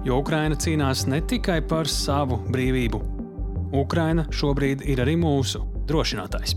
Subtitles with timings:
[0.00, 3.00] Jo Ukraina cīnās ne tikai par savu brīvību.
[3.76, 6.54] Ukraina šobrīd ir arī mūsu drošinātājs.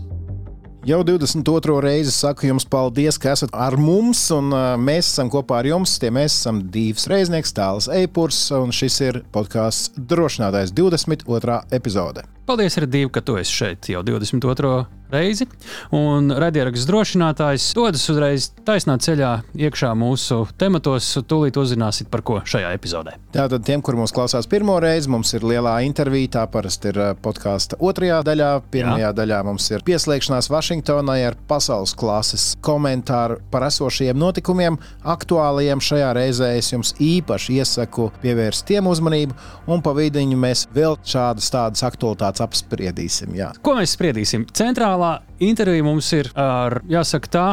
[0.84, 1.74] Jau 22.
[1.80, 4.48] reizi saku jums paldies, ka esat ar mums, un
[4.80, 5.94] mēs esam kopā ar jums.
[6.00, 11.60] Tie mēs esam Dīvs Reiznieks, Tāls Eipurs, un šis ir podkāsts Drošinātājs 22.
[11.72, 12.24] epizode.
[12.44, 14.84] Paldies, Radīv, ka tu esi šeit jau 22
[15.14, 15.46] reizi.
[15.94, 19.30] Un raidieraksts drošinātājs dodas uzreiz taisnā ceļā
[19.66, 21.12] iekšā mūsu tematos.
[21.28, 23.16] Tūlīt uzzināsiet, par ko šajā epizodē.
[23.34, 26.32] Tātad tiem, kur mūs klausās pirmo reizi, mums ir lielā intervija.
[26.38, 28.50] Tā parasti ir uh, podkāsta otrajā daļā.
[28.74, 29.14] Pirmajā Jā.
[29.16, 34.78] daļā mums ir pieslēgšanās Vašingtonai ar pasaules klases komentāru par esošajiem notikumiem,
[35.14, 35.82] aktuālajiem.
[35.84, 39.36] Šajā reizē es jums īpaši iesaku pievērst tiem uzmanību,
[39.70, 43.34] un pa vidiņu mēs vēl šādas tādas aktualitātes apspriedīsim.
[43.38, 43.52] Jā.
[43.64, 44.48] Ko mēs spriedīsim?
[44.56, 47.46] Centrālā intervija mums ir ar, jāsaka, tā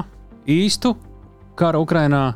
[0.49, 0.95] īstu
[1.59, 2.31] kara Ukrainā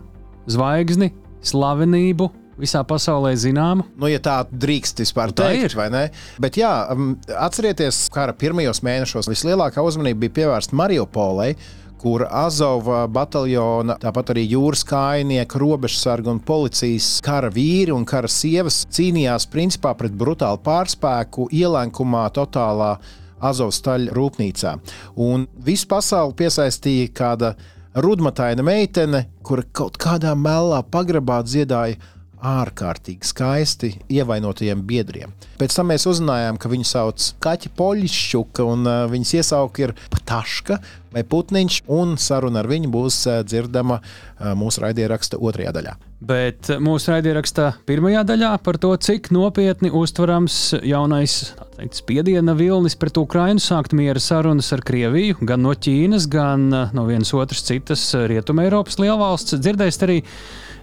[0.52, 1.12] zvaigzni,
[1.46, 2.30] slavenību,
[2.60, 3.86] visā pasaulē zināma.
[4.00, 5.78] Nu, ja tā drīkst vispār nu, teikt, ir.
[5.80, 6.04] vai ne?
[6.42, 6.72] Bet jā,
[7.48, 11.56] atcerieties, kara pirmajos mēnešos vislielākā uzmanība bija pievērsta Mariupolei
[12.06, 18.84] kur Azova bataljona, tāpat arī jūras kājnieki, robežsargi un policijas kara vīri un kara sievas
[18.94, 22.92] cīnījās principā pret brutālu pārspēku, ielenkumā, totālā
[23.50, 24.76] Azovstaļa rūpnīcā.
[25.18, 27.56] Un visu pasauli piesaistīja kāda
[27.98, 31.98] rudmataina meitene, kura kaut kādā melnā pagrabā dziedāja
[32.44, 35.34] ārkārtīgi skaisti ievainotajiem biedriem.
[35.60, 40.80] Pēc tam mēs uzzinājām, ka viņu sauc Kaķa Poļšķuka, un uh, viņas iesauka ir Pataška
[41.16, 45.96] vai Putniņš, un saruna ar viņu būs uh, dzirdama uh, mūsu raidieraksta otrajā daļā.
[46.26, 53.20] Bet mūsu raidierakstā pirmajā daļā par to, cik nopietni uztverams jaunais teikt, spiediena vilnis pret
[53.20, 58.70] Ukrajinu sākt miera sarunas ar Krieviju, gan no Ķīnas, gan no vienas otras citas Rietumē
[58.70, 59.60] Eiropas lielvalsts.
[59.60, 60.20] Dzirdēsiet arī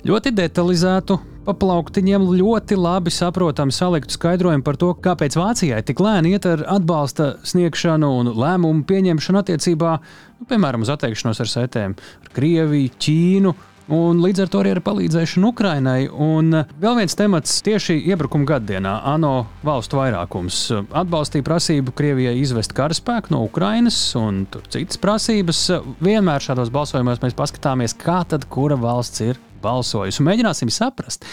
[0.08, 6.36] ļoti detalizētu pa plauktiņiem ļoti labi saprotamu saliktu skaidrojumu par to, kāpēc Vācijai tik lēni
[6.36, 9.98] iet ar atbalsta sniegšanu un lēmumu pieņemšanu attiecībā,
[10.38, 13.54] nu, piemēram, uz atteikšanos ar setēm ar Krieviju, Ķīnu.
[13.92, 16.06] Un līdz ar to arī ar palīdzēšanu Ukrainai.
[16.06, 23.34] Un vēl viens temats tieši iebrukuma gadienā- ANO valstu vairākums atbalstīja prasību Krievijai izvest karaspēku
[23.34, 25.82] no Ukrainas un citas prasības.
[26.00, 30.24] Vienmēr šādos balsojumos mēs paskatāmies, kā tad kura valsts ir balsojusi.
[30.26, 31.26] Mēģināsim saprast,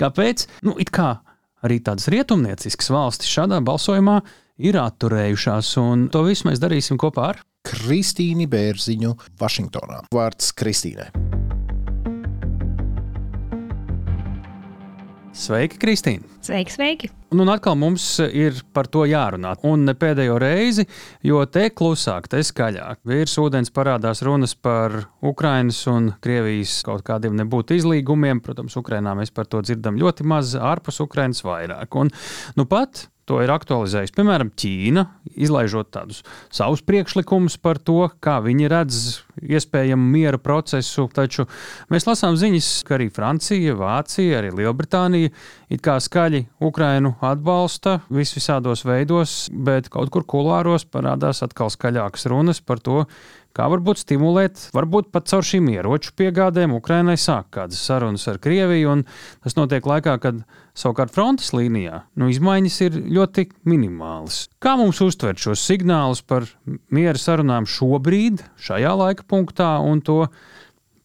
[0.00, 1.14] kāpēc nu, kā
[1.66, 4.20] arī tādas rietumnieciskas valstis šādā balsojumā
[4.58, 5.74] ir atturējušās.
[5.82, 10.06] Un to visu mēs darīsim kopā ar Kristīnu Bērziņu Vašingtonā.
[10.14, 11.37] Vārds Kristīnai.
[15.38, 16.26] Sveiki, Kristīne!
[16.42, 17.08] Sveiki, sveiki!
[17.30, 19.52] Un, un atkal mums ir par to jārunā.
[19.68, 20.82] Un ne pēdējo reizi,
[21.22, 22.98] jo te klusāk, te skaļāk.
[23.06, 28.42] Virs ūdens parādās runas par Ukrainas un Krievijas kaut kādiem nebūtu izlīgumiem.
[28.42, 31.94] Protams, Ukrainā mēs par to dzirdam ļoti maz, ārpus Ukrainas vairāk.
[32.02, 32.10] Un,
[32.58, 34.14] nu pat to ir aktualizējusi.
[34.16, 35.04] Piemēram, Ķīna,
[35.36, 36.22] izlaižot tādus
[36.54, 39.00] savus priekšlikumus par to, kā viņi redz
[39.44, 41.06] iespējamu miera procesu.
[41.14, 41.46] Taču
[41.92, 45.32] mēs lasām ziņas, ka arī Francija, Vācija, arī Lielbritānija
[45.68, 52.28] it kā skaļi Ukrainu atbalsta vis visādos veidos, bet kaut kur kulāros parādās atkal skaļākas
[52.32, 53.04] runas par to,
[53.58, 58.92] kā varbūt stimulēt, varbūt pat caur šīm ieroču piegādēm Ukrainai sāk kādas sarunas ar Krieviju,
[58.94, 59.04] un
[59.44, 60.44] tas notiek laikā, kad
[60.78, 64.44] savukārt frontes līnijā nu, izmaiņas ir ļoti minimālas.
[64.62, 66.46] Kā mums uztvert šos signālus par
[66.94, 70.20] miera sarunām šobrīd, šajā laika punktā, un to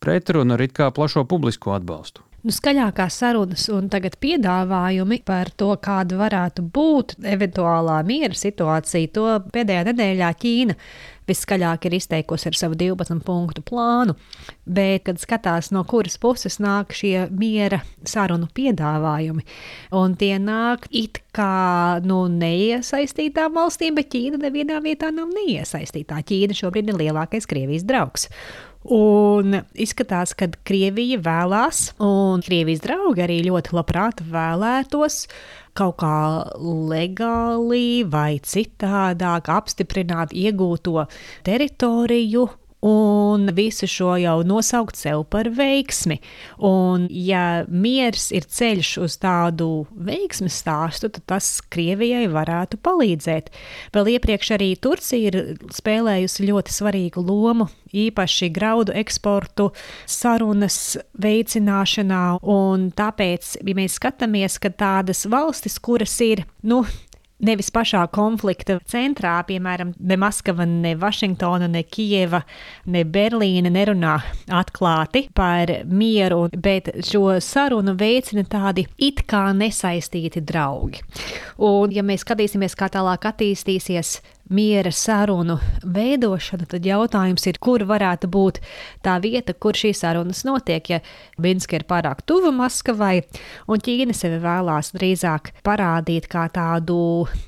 [0.04, 2.22] pretrunu ar it kā plašo publisko atbalstu?
[2.44, 9.28] nu, skaļākās sarunas un tagad piedāvājumi par to, kāda varētu būt eventuālā miera situācija, to
[9.54, 10.78] pēdējā nedēļā Ķīna
[11.30, 14.16] viskaļāk ir izteikusi ar savu 12 punktu plānu.
[14.66, 19.46] Bet, kad skatās, no kuras puses nāk šie miera sarunu piedāvājumi,
[20.00, 26.22] un tie nāk it kā nu, neiesaistītām valstīm, bet Ķīna nevienā vietā nav neiesaistītā.
[26.30, 28.30] Ķīna šobrīd ir lielākais Krievijas draugs.
[28.84, 35.22] Un izskatās, ka Krievija vēlās, un Krievijas draugi arī ļoti labprāt vēlētos
[35.78, 36.18] kaut kā
[36.92, 41.08] legāli vai citādāk apstiprināt iegūto
[41.48, 42.48] teritoriju
[42.84, 46.20] un visu šo jau nosaukt sev par veiksmi.
[46.68, 53.50] Un, ja miers ir ceļš uz tādu veiksmes stāstu, tad tas Krievijai varētu palīdzēt.
[53.96, 55.40] Vēl iepriekš arī Turcija ir
[55.74, 59.70] spēlējusi ļoti svarīgu lomu, īpaši graudu eksportu,
[60.10, 62.24] sarunas veicināšanā.
[63.00, 66.84] Tāpēc, ja mēs skatāmies, ka tādas valstis, kuras ir, nu,
[67.46, 72.44] nevis pašā konflikta centrā, piemēram, ne Maskava, ne Vašingtona, ne Kijeva,
[72.86, 74.16] ne Berlīna nerunā
[74.54, 81.04] atklāti par mieru, bet šo sarunu veicina tādi it kā nesaistīti draugi.
[81.64, 84.18] Un, ja mēs skatīsimies, kā tālāk attīstīsies
[84.54, 88.60] miera sarunu veidošana, tad jautājums ir, kur varētu būt
[89.06, 90.90] tā vieta, kur šīs sarunas notiek.
[90.94, 91.00] Ja
[91.42, 93.24] Minska ir pārāk tuva Maskavai,
[93.68, 96.98] un Ķīna sevi vēlās drīzāk parādīt kā tādu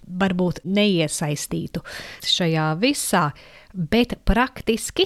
[0.05, 1.83] varbūt neiesaistītu
[2.25, 3.29] šajā visā.
[3.75, 5.03] Bet praktiski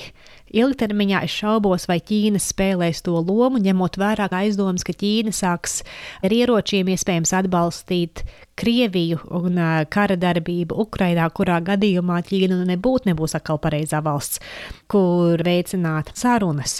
[0.55, 5.81] ilgtermiņā es šaubos, vai Ķīna spēlēs to lomu, ņemot vērā aizdomas, ka Ķīna sāks
[6.23, 8.23] ar ieročiem iespējams atbalstīt
[8.59, 9.59] Krieviju un
[9.93, 14.41] kara darbību Ukrainā, kurā gadījumā Ķīna nebūtu nebūs atkal pareizā valsts,
[14.91, 16.79] kur veicināt sarunas.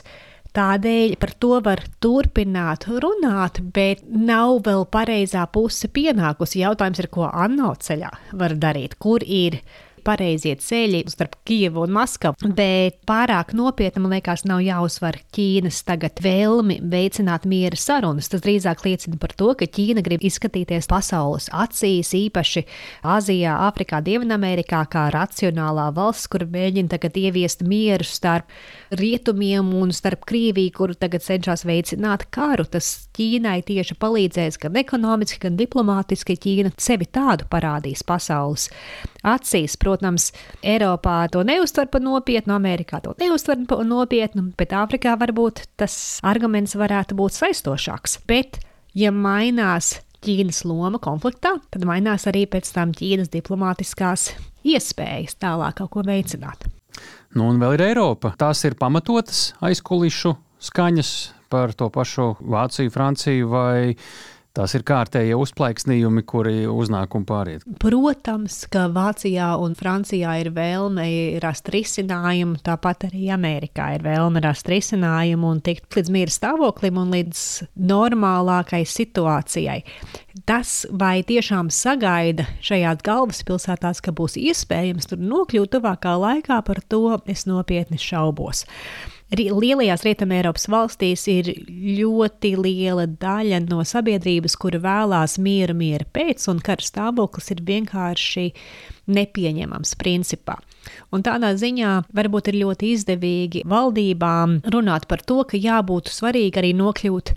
[0.49, 6.63] Tādēļ par to var turpināt runāt, bet nav vēl pareizā puse pienākusi.
[6.63, 9.59] Jautājums ir, ko Anno ceļā var darīt, kur ir
[10.09, 16.21] pareizie ceļi starp Kijevu un Maskavu, bet pārāk nopietni, man liekas, nav jāuzsver Ķīnas tagad
[16.23, 18.29] vēlmi veicināt miera sarunas.
[18.31, 22.65] Tas drīzāk liecina par to, ka Ķīna grib izskatīties pasaules acīs, īpaši
[23.17, 28.49] Āzijā, Āfrikā, Dienvidamerikā, kā racionālā valsts, kur mēģina tagad ieviest mieru starp
[28.95, 32.65] rietumiem un starp Krieviju, kuru tagad cenšas veicināt karu.
[32.69, 36.37] Tas Ķīnai tieši palīdzēs gan ekonomiski, gan diplomātiski.
[36.39, 38.69] Ķīna sevi tādu parādīs pasaules
[39.27, 39.75] acīs.
[39.81, 40.29] Protams,
[40.63, 46.77] Eiropā to neuztver par nopietnu, Amerikā to neuztver par nopietnu, bet Āfrikā varbūt tas arguments
[46.79, 48.21] varētu būt saistošāks.
[48.29, 48.61] Bet,
[48.95, 54.29] ja mainās Ķīnas loma konfliktā, tad mainās arī pēc tam Ķīnas diplomātiskās
[54.63, 56.69] iespējas tālāk kaut ko veicināt.
[57.35, 58.31] Nu, un vēl ir Eiropa.
[58.39, 61.11] Tās ir pamatotas aizkulisku skaņas
[61.49, 63.95] par to pašu Vāciju, Franciju vai
[64.59, 67.61] Tās ir kārtējie uzplaiksnījumi, kuri uznāk un pāriet.
[67.79, 71.05] Protams, ka Vācijā un Francijā ir vēlme
[71.43, 77.13] rast risinājumu, tāpat arī Amerikā ir vēlme rast risinājumu un tikt līdz miera stāvoklim un
[77.13, 77.43] līdz
[77.91, 79.83] normālākai situācijai.
[80.49, 87.05] Tas, vai tiešām sagaida šajās galvaspilsētās, ka būs iespējams tur nokļūt tuvākā laikā, par to
[87.29, 88.65] es nopietni šaubos
[89.37, 91.51] lielajās Rietumēropas valstīs ir
[91.99, 98.47] ļoti liela daļa no sabiedrības, kura vēlās mieru, mieru pēc, un kara stāvoklis ir vienkārši
[99.09, 100.57] nepieņemams principā.
[101.13, 106.73] Un tādā ziņā varbūt ir ļoti izdevīgi valdībām runāt par to, ka jābūt svarīgi arī
[106.77, 107.35] nokļūt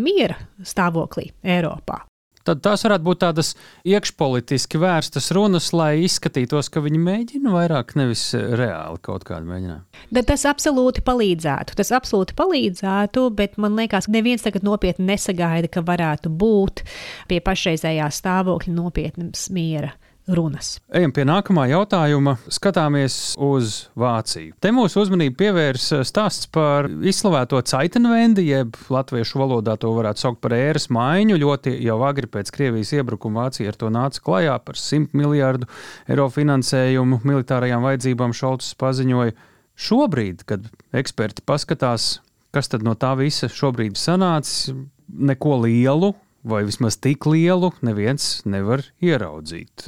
[0.00, 2.04] miera stāvoklī Eiropā
[2.46, 3.52] tad tās varētu būt tādas
[3.88, 10.04] iekšpolitiski vērstas runas, lai izskatītos, ka viņi mēģina vairāk, nevis reāli kaut kādu mēģinājumu.
[10.14, 11.76] Bet tas absolūti palīdzētu.
[11.80, 16.84] Tas absolūti palīdzētu, bet man liekas, ka neviens tagad nopietni nesagaida, ka varētu būt
[17.30, 19.94] pie pašreizējā stāvokļa nopietnas miera
[20.26, 20.78] runas.
[20.94, 22.36] Ejam pie nākamā jautājuma.
[22.52, 24.54] Skatāmies uz Vāciju.
[24.62, 30.56] Te mūsu uzmanību pievērs stāsts par izslavēto Caitenvendi, jeb latviešu valodā to varētu saukt par
[30.56, 31.38] ēras maiņu.
[31.42, 35.68] Ļoti jau agri pēc Krievijas iebrukuma Vācija ar to nāca klajā par 100 miljārdu
[36.08, 38.34] eiro finansējumu militārajām vajadzībām.
[38.34, 39.36] Šalts paziņoja,
[39.76, 40.66] šobrīd, kad
[40.96, 42.18] eksperti paskatās,
[42.54, 44.72] kas tad no tā visa šobrīd sanācis,
[45.14, 46.14] neko lielu
[46.44, 49.86] vai vismaz tik lielu, neviens nevar ieraudzīt.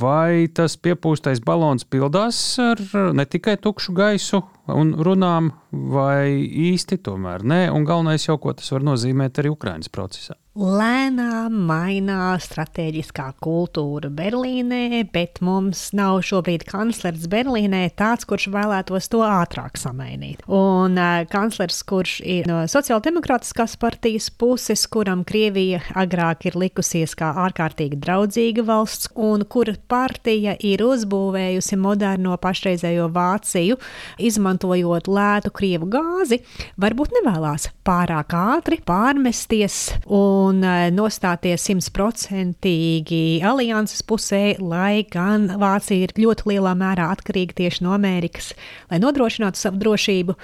[0.00, 2.82] Vai tas piepūstais balons pildās ar
[3.16, 6.30] ne tikai tukšu gaisu un runām, vai
[6.70, 10.36] īsti tomēr nē, un galvenais jau, ko tas var nozīmēt arī Ukraiņas procesā?
[10.60, 19.22] Lēnām mainās strateģiskā kultūra Berlīnē, bet mums nav šobrīd kanclers Berlīnē tāds, kurš vēlētos to
[19.24, 20.42] ātrāk samainīt.
[20.44, 27.32] Un uh, kanclers, kurš ir no sociāldemokrātiskās partijas puses, kuram Krievija agrāk ir likusies kā
[27.46, 33.78] ārkārtīgi draudzīga valsts, un kura partija ir uzbūvējusi moderno pašreizējo Vāciju,
[34.20, 36.42] izmantojot lētu Krievu gāzi,
[36.80, 39.80] varbūt nevēlas pārāk ātri pārmesties.
[40.10, 47.60] Un un eh, nostāties simtprocentīgi alianses pusē, lai gan Vācija ir ļoti lielā mērā atkarīga
[47.62, 48.52] tieši no Amerikas,
[48.90, 50.36] lai nodrošinātu savu drošību,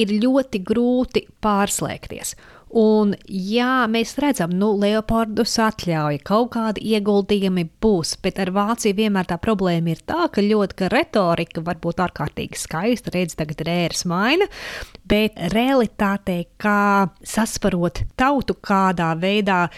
[0.00, 2.34] ir ļoti grūti pārslēgties.
[2.74, 9.28] Un, jā, mēs redzam, nu, Leopardus atļauja, kaut kādi ieguldījumi būs, bet ar Vāciju vienmēr
[9.30, 13.70] tā problēma ir tā, ka ļoti ka retorika var būt ārkārtīgi skaista, redz, tagad ir
[13.70, 14.48] ēras maina,
[15.06, 19.68] bet realitātē, kā sasparot tautu kādā veidā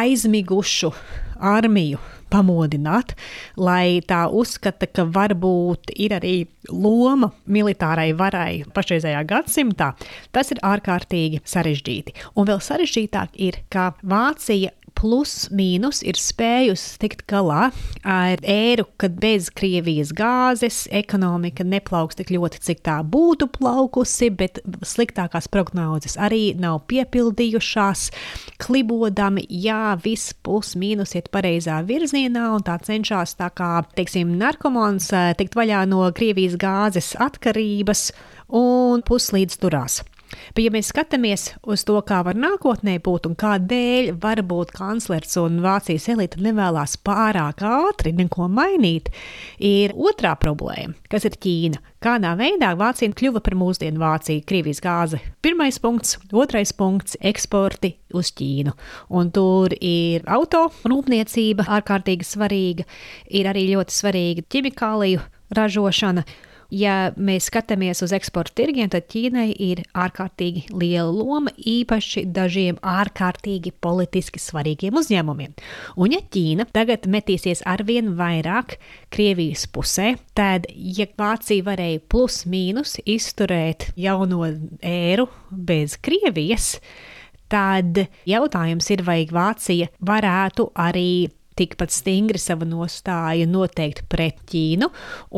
[0.00, 0.94] aizmigušu
[1.36, 3.14] armiju pamodināt,
[3.60, 6.34] lai tā uzskata, ka varbūt ir arī
[6.70, 9.92] loma militārai varai pašreizējā gadsimtā,
[10.34, 12.16] tas ir ārkārtīgi sarežģīti.
[12.36, 17.70] Un vēl sarežģītāk ir, ka Vācija plus mīnus ir spējusi tikt galā
[18.04, 24.60] ar ēru, kad bez Krievijas gāzes ekonomika neplauks tik ļoti, cik tā būtu plaukusi, bet
[24.84, 28.06] sliktākās prognozes arī nav piepildījušās.
[28.60, 35.08] Klibodami, jā, viss plus mīnus iet pareizā virzienā, un tā cenšas tā kā, teiksim, narkomāns
[35.16, 38.10] eh, tikt vaļā no Krievijas gāzes atkarības
[38.60, 40.02] un puslīdz turās.
[40.30, 45.60] Bet, ja mēs skatāmies uz to, kā var nākotnē būt un kādēļ varbūt kanclers un
[45.64, 49.10] Vācijas elite nevēlas pārāk ātri neko mainīt,
[49.58, 51.80] ir otrā problēma, kas ir Ķīna.
[52.00, 55.18] Kādā veidā Vācija kļuva par mūsdienu Vāciju, Krievijas gāzi?
[55.44, 58.72] Pirmais punkts, otrais punkts- eksporti uz Ķīnu.
[59.10, 62.86] Un tur ir auto rūpniecība ārkārtīgi svarīga,
[63.28, 65.20] ir arī ļoti svarīga ķimikāliju
[65.56, 66.24] ražošana.
[66.70, 73.72] Ja mēs skatāmies uz eksporta tirgiem, tad Ķīnai ir ārkārtīgi liela loma īpaši dažiem ārkārtīgi
[73.82, 75.56] politiski svarīgiem uzņēmumiem.
[75.98, 78.76] Un ja Ķīna tagad metīsies arvien vairāk
[79.10, 84.46] Krievijas pusē, tad, ja Vācija varēja plus mīnus izturēt jauno
[84.78, 86.76] ēru bez Krievijas,
[87.50, 91.10] tad jautājums ir, vai Vācija varētu arī
[91.58, 94.88] tikpat stingri savu nostāju noteikti pret Ķīnu,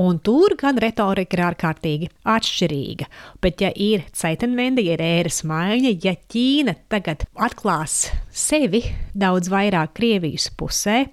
[0.02, 3.08] un tur gan retorika ir ārkārtīgi atšķirīga.
[3.42, 9.96] Bet, ja ir ceitenvendi, ja ir ēras maiņa, ja Ķīna tagad atklās sevi daudz vairāk
[9.98, 11.04] Krievijas pusē,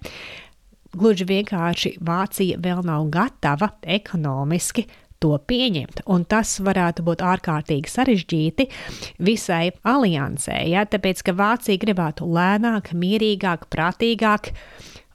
[0.96, 4.88] gluži vienkārši Vācija vēl nav gatava ekonomiski
[5.24, 6.04] to pieņemt.
[6.12, 8.70] Un tas varētu būt ārkārtīgi sarežģīti
[9.24, 10.86] visai aliansē, ja?
[10.90, 14.54] tāpēc ka Vācija gribētu lēnāk, mierīgāk, prātīgāk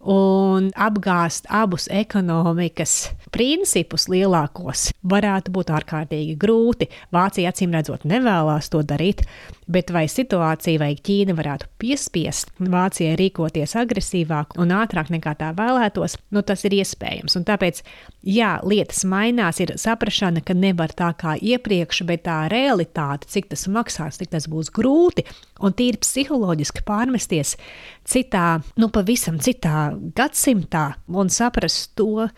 [0.05, 6.88] un apgāzt abus ekonomikas principus lielākos varētu būt ārkārtīgi grūti.
[7.14, 9.25] Vācija acīm redzot nevēlas to darīt,
[9.67, 16.19] bet vai situācija vai Ķīna varētu piespiest Vācijai rīkoties agresīvāk un ātrāk nekā tā vēlētos,
[16.35, 17.35] nu tas ir iespējams.
[17.41, 17.83] Un tāpēc,
[18.23, 23.67] jā, lietas mainās, ir saprašana, ka nevar tā kā iepriekš, bet tā realitāte, cik tas
[23.67, 25.26] maksās, cik tas būs grūti
[25.64, 27.57] un tīri psiholoģiski pārmesties
[28.07, 32.29] citā, nu pavisam citā gadsimtā un saprast to,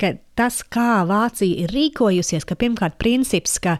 [0.00, 3.78] ka tas, kā Vācija ir rīkojusies, ka pirmkārt princips, ka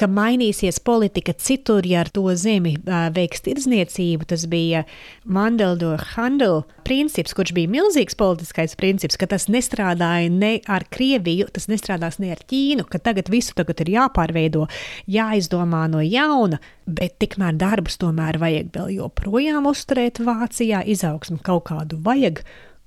[0.00, 2.72] ka mainīsies politika citur, ja ar to zemi
[3.14, 4.26] veiks tirdzniecību.
[4.30, 4.84] Tas bija
[5.28, 11.68] Mandeldor Handel princips, kurš bija milzīgs politiskais princips, ka tas nestrādāja ne ar Krieviju, tas
[11.70, 14.66] nestrādās ne ar Ķīnu, ka tagad visu tagad ir jāpārveido,
[15.10, 22.00] jāizdomā no jauna, bet tikmēr darbus tomēr vajag vēl joprojām uzturēt Vācijā, izaugsmu kaut kādu
[22.06, 22.40] vajag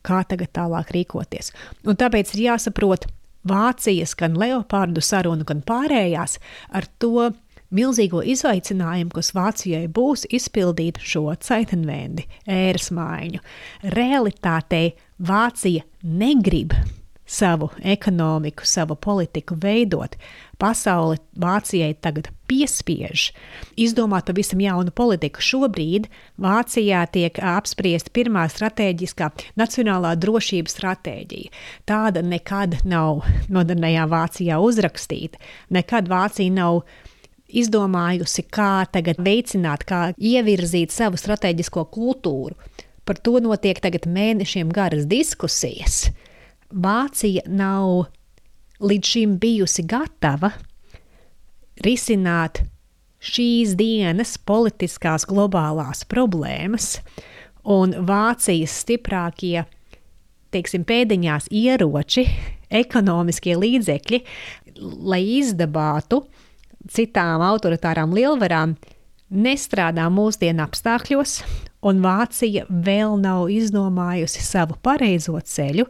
[0.06, 1.54] kā tagad tālāk rīkoties.
[1.88, 3.10] Un tāpēc ir jāsaprot,
[3.44, 6.38] Vācijas, gan Leopardu sarunu, gan pārējās
[6.72, 7.34] ar to
[7.76, 13.44] milzīgo izaicinājumu, kas Vācijai būs izpildīt šo ceitenvendi, ēras maiņu.
[13.98, 16.78] Realitātei Vācija negrib
[17.26, 20.16] savu ekonomiku, savu politiku veidot.
[20.60, 23.32] Pasaule Vācijai tagad piespiež
[23.80, 25.42] izdomāt pavisam jaunu politiku.
[25.44, 26.08] Šobrīd
[26.40, 31.54] Vācijā tiek apspriesta pirmā strateģiskā nacionālā drošības stratēģija.
[31.90, 35.42] Tāda nekad nav modernajā Vācijā uzrakstīta.
[35.74, 36.84] Nekad Vācija nav
[37.54, 42.58] izdomājusi, kā tagad veicināt, kā ievirzīt savu strateģisko kultūru.
[43.04, 46.06] Par to notiek tagad mēnešiem garas diskusijas.
[46.74, 48.08] Vācija nav
[48.84, 50.50] līdz šim bijusi gatava
[51.86, 52.64] risināt
[53.24, 56.98] šīs dienas politiskās globālās problēmas,
[57.64, 59.64] un Vācijas stiprākie,
[60.54, 62.26] teiksim, pēdiņās ieroči,
[62.74, 64.24] ekonomiskie līdzekļi,
[65.06, 66.24] lai izdabātu
[66.92, 68.76] citām autoritārām lielvarām,
[69.34, 71.38] nestrādā mūsdienu apstākļos,
[71.88, 75.88] un Vācija vēl nav izdomājusi savu pareizo ceļu,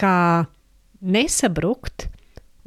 [0.00, 0.46] kā
[1.00, 2.08] nesabrukt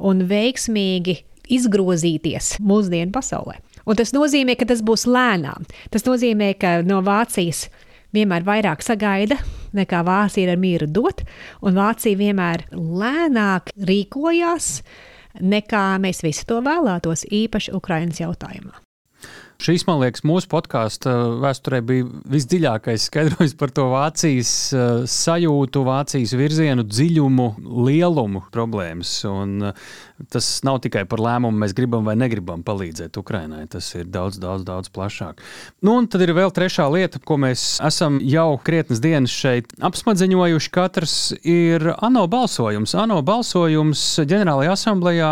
[0.00, 1.20] un veiksmīgi
[1.50, 3.58] izgrozīties mūsdienu pasaulē.
[3.88, 5.66] Un tas nozīmē, ka tas būs lēnām.
[5.90, 7.66] Tas nozīmē, ka no Vācijas
[8.14, 9.38] vienmēr vairāk sagaida,
[9.76, 11.24] nekā Vācija ir mieru dot,
[11.62, 14.70] un Vācija vienmēr lēnāk rīkojās,
[15.40, 18.78] nekā mēs visi to vēlētos, īpaši Ukraiņas jautājumā.
[19.60, 21.10] Šīs, man liekas, mūsu podkāstu
[21.42, 24.52] vēsturē bija visdziļākais skaidrojums par to Vācijas
[25.12, 27.48] sajūtu, Vācijas virzienu, dziļumu,
[27.84, 29.12] lielumu problēmas.
[29.28, 29.68] Un
[30.28, 33.64] tas nav tikai par lēmumu, mēs gribam vai negribam palīdzēt Ukrainai.
[33.70, 35.40] Tas ir daudz, daudz, daudz plašāk.
[35.84, 40.72] Nu, un tad ir vēl trešā lieta, ko mēs esam jau krietnes dienas šeit apsmadzeņojuši.
[40.74, 42.94] Katrs ir ANO balsojums.
[42.98, 45.30] ANO balsojums ģenerālajā asamblējā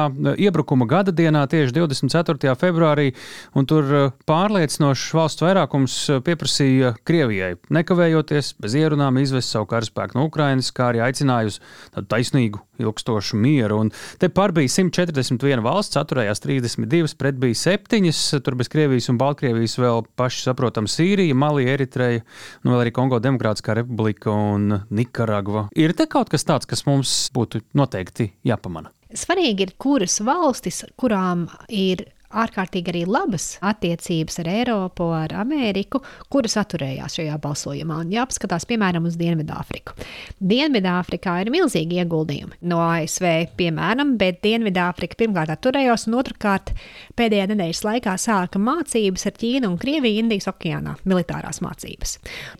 [0.48, 2.54] iebrukuma gada dienā, tieši 24.
[2.58, 3.10] februārī,
[3.58, 10.72] un tur pārliecinošs valsts vairākums pieprasīja Krievijai nekavējoties, bez ierunām izvest savu karaspēku no Ukrainas,
[10.74, 11.60] kā arī aicināja uz
[11.94, 13.80] tādu taisnīgu, ilgstošu mieru.
[13.84, 18.12] Un te par bija 141 valsts, atturējās 32, pret bija 7.
[18.44, 22.26] Tur bez Krievijas un Baltkrievijas vēl paši saprotam Sīrija, Malija, Eritreja,
[22.64, 25.68] nu vēl arī Kongo Demokrātiskā republika un Nikaragva.
[25.78, 28.92] Ir te kaut kas tāds, kas mums būtu noteikti jāpamana.
[29.08, 36.00] Svarīgi ir, kuras valstis, kurām ir ārkārtīgi arī labas attiecības ar Eiropu, ar Ameriku,
[36.32, 38.02] kuras atturējās šajā balsojumā.
[38.04, 39.96] Un jāpaskatās, piemēram, uz Dienvidāfriku.
[40.38, 43.26] Dienvidāfrikā ir milzīgi ieguldījumi no ASV,
[43.58, 46.74] piemēram, bet Dienvidāfrika pirmkārt atturējās, un otrkārt
[47.18, 52.18] pēdējā nedēļas laikā sāka mācības ar Ķīnu un Krieviju Indijas okeānā, militārās mācības.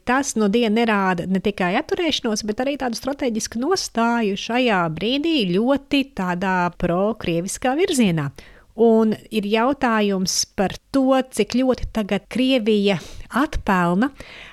[0.09, 6.05] Tas no dienas nerāda ne tikai atturēšanos, bet arī tādu strateģisku nostāju šajā brīdī ļoti
[6.19, 8.31] tādā pro-krieviskā virzienā.
[8.79, 13.01] Un ir jautājums par to, cik ļoti tagad Krievija
[13.35, 14.13] atpelna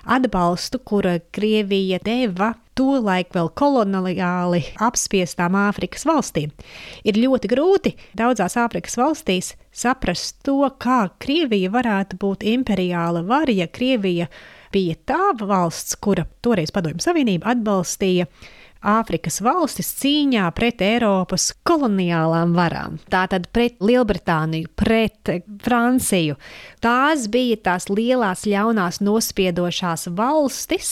[0.10, 6.50] atbalstu, kura Krievija deva tolaik vēl koloniāli apspiestām Āfrikas valstīm.
[7.06, 13.70] Ir ļoti grūti daudzās Āfrikas valstīs saprast to, kā Krievija varētu būt imperiāla vara, ja
[13.70, 14.26] Krievija
[14.74, 18.26] bija tā valsts, kura toreiz Padomju Savienība atbalstīja
[18.86, 23.00] Āfrikas valstis cīņā pret Eiropas koloniālām varām.
[23.10, 25.32] Tātad pret Lielbritāniju, pret
[25.66, 26.36] Franciju.
[26.86, 30.92] Tās bija tās lielās, ļaunās, nospiedošās valstis,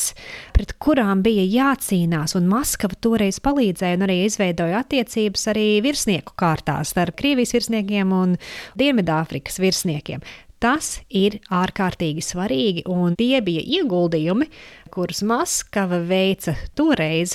[0.58, 6.96] pret kurām bija jācīnās, un Maskava toreiz palīdzēja un arī izveidoja attiecības arī virsnieku kārtās
[6.98, 8.36] ar Krievijas virsniekiem un
[8.80, 10.26] Dienvidāfrikas virsniekiem.
[10.64, 14.46] Tas ir ārkārtīgi svarīgi, un tie bija ieguldījumi,
[14.94, 17.34] kurus Maskava veica toreiz,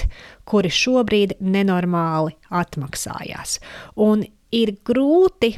[0.49, 3.59] kuri šobrīd nenormāli atmaksājās.
[4.01, 4.23] Un
[4.57, 5.53] ir grūti,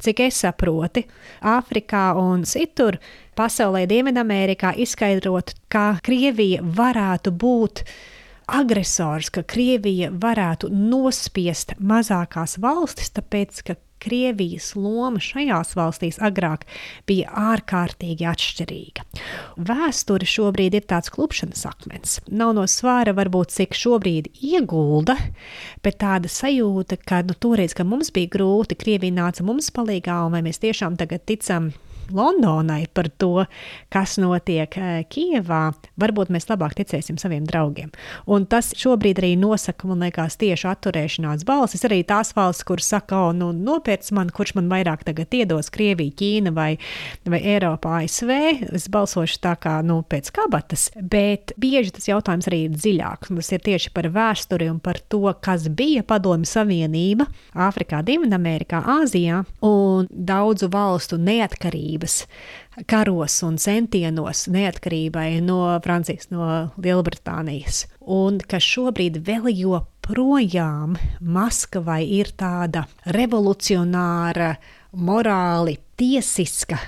[0.00, 1.04] cik es saprotu,
[1.44, 2.96] Āfrikā un citur
[3.36, 7.84] pasaulē, Dienvidamerikā izskaidrot, kā Krievija varētu būt
[8.48, 16.66] agresors, ka Krievija varētu nospiest mazākās valstis, tāpēc ka Krievijas loma šajās valstīs agrāk
[17.08, 19.04] bija ārkārtīgi atšķirīga.
[19.70, 22.18] Vēsture šobrīd ir tāds klupšanas akmens.
[22.30, 25.18] Nav no svāra varbūt cik šobrīd iegulda,
[25.84, 30.36] bet tāda sajūta, ka nu, toreiz, kad mums bija grūti, Krievija nāca mums palīgā, un
[30.38, 31.72] vai mēs tiešām tagad ticam
[32.16, 33.44] Londonai par to,
[33.92, 35.62] kas notiek eh, Kijevā,
[36.00, 37.92] varbūt mēs labāk ticēsim saviem draugiem.
[38.30, 41.84] Un tas šobrīd arī nosaka, man liekas, tieši atturēšanās balsis.
[41.88, 46.14] Arī tās valsts, kuras saka, o, nu, nopērts man, kurš man vairāk tagad iedos, Krievija,
[46.20, 46.70] Ķīna vai,
[47.28, 48.32] vai Eiropa, ASV.
[48.76, 53.34] Es balsošu tā kā nu, pēc kabatas, bet bieži tas jautājums arī ir dziļāks.
[53.40, 59.42] Tas ir tieši par vēsturi un par to, kas bija Padomju Savienība Āfrikā, Dienvidamerikā, Āzijā
[59.66, 62.26] un daudzu valstu neatkarība neatkarības
[62.86, 67.86] karos un centienos neatkarībai no Francijas, no Lielbritānijas.
[68.00, 74.56] Un ka šobrīd vēl joprojām Maskavai ir tāda revolucionāra,
[74.92, 76.78] morāli tiesiska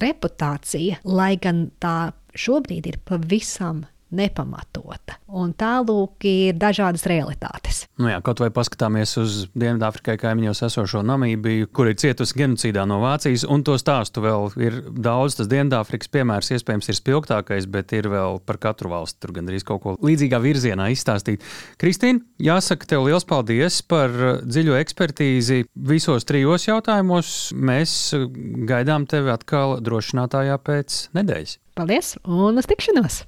[0.00, 5.16] reputācija, lai gan tā šobrīd ir pavisam nepamatota.
[5.30, 7.84] Un tālūk ir dažādas realitātes.
[8.00, 13.00] Nu jā, kaut vai paskatāmies uz Dienvidāfrikai kaimiņos esošo Namībiju, kur ir cietusi genocīdā no
[13.02, 15.38] Vācijas, un to stāstu vēl ir daudz.
[15.38, 19.84] Tas Dienvidāfrikas piemērs iespējams ir spilgtākais, bet ir vēl par katru valsti tur gandrīz kaut
[19.84, 21.46] ko līdzīgā virzienā izstāstīt.
[21.80, 27.34] Kristīna, jāsaka tev liels paldies par dziļo ekspertīzi visos trijos jautājumos.
[27.54, 27.96] Mēs
[28.68, 31.58] gaidām tevi atkal drošinātājā pēc nedēļas.
[31.78, 33.24] Paldies un uz tikšanos!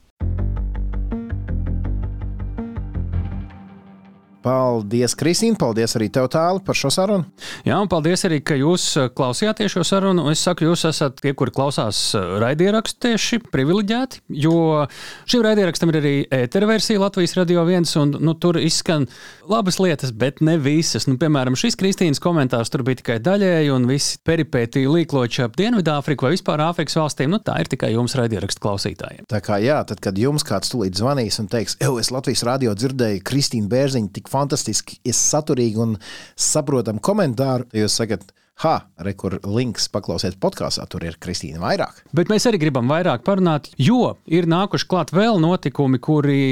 [4.42, 5.54] Paldies, Kristīne!
[5.58, 7.28] Paldies arī tev, Tāli, par šo sarunu.
[7.66, 10.24] Jā, un paldies arī, ka jūs uh, klausījāties šo sarunu.
[10.32, 14.86] Es saku, jūs esat tie, kuri klausās uh, raidierakstu tieši privileģēti, jo
[15.30, 19.06] šim raidierakstam ir arī ētera versija Latvijas Radio 1, un nu, tur izskan
[19.50, 21.06] labas lietas, bet ne visas.
[21.06, 26.26] Nu, piemēram, šis Kristīnas komentārs tur bija tikai daļēji, un visi peripētī līkloči ap Dienvidāfriku
[26.26, 27.30] vai vispār Āfrikas valstīm.
[27.36, 29.28] Nu, tā ir tikai jums raidierakstu klausītājiem.
[29.30, 32.74] Tā kā jā, tad, kad jums kāds tūlīt zvanīs un teiks, ej, es Latvijas radio
[32.74, 35.98] dzirdēju Kristīnu Bērziņu tik fantastiski, ir saturīgi un
[36.36, 37.68] saprotami komentāri.
[37.84, 42.02] Jūs sakat, Ha, re, kur links paklausiet podkāstā, tur ir Kristīna vairāk.
[42.14, 46.42] Bet mēs arī gribam vairāk parunāt, jo ir nākuši klāt vēl notikumi, kuri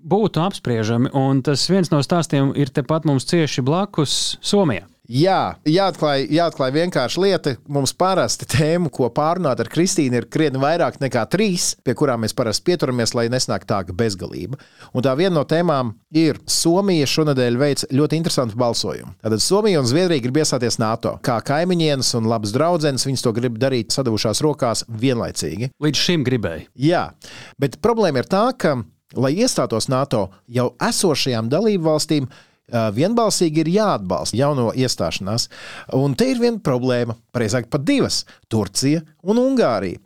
[0.00, 4.86] būtu apspriežami, un tas viens no stāstiem ir tepat mums cieši blakus Somijā.
[5.10, 7.52] Jā, jāatklāj, jāatklāj vienkārši lieta.
[7.66, 12.34] Mums parasti tēmu, ko pārunāt ar Kristīnu, ir krietni vairāk nekā trīs, pie kurām mēs
[12.38, 14.60] parasti pieturamies, lai nesnāk tā bezgalība.
[14.94, 19.16] Un tā viena no tēmām ir Somija šonadēļ veids ļoti interesantu balsojumu.
[19.24, 21.16] Tātad Somija un Zviedrija grib iestāties NATO.
[21.26, 25.72] Kā kaimiņienes un labas draudzenes, viņas to grib darīt sadavušās rokās vienlaicīgi.
[25.82, 26.68] Līdz šim gribēja.
[26.78, 27.02] Jā,
[27.58, 28.76] bet problēma ir tā, ka,
[29.18, 32.30] lai iestātos NATO, jau esošajām dalību valstīm
[32.70, 35.48] vienbalsīgi ir jāatbalsta jauno iestāšanās.
[35.98, 39.98] Un te ir viena problēma, precīzāk, pat divas- Turcija un Ungārija.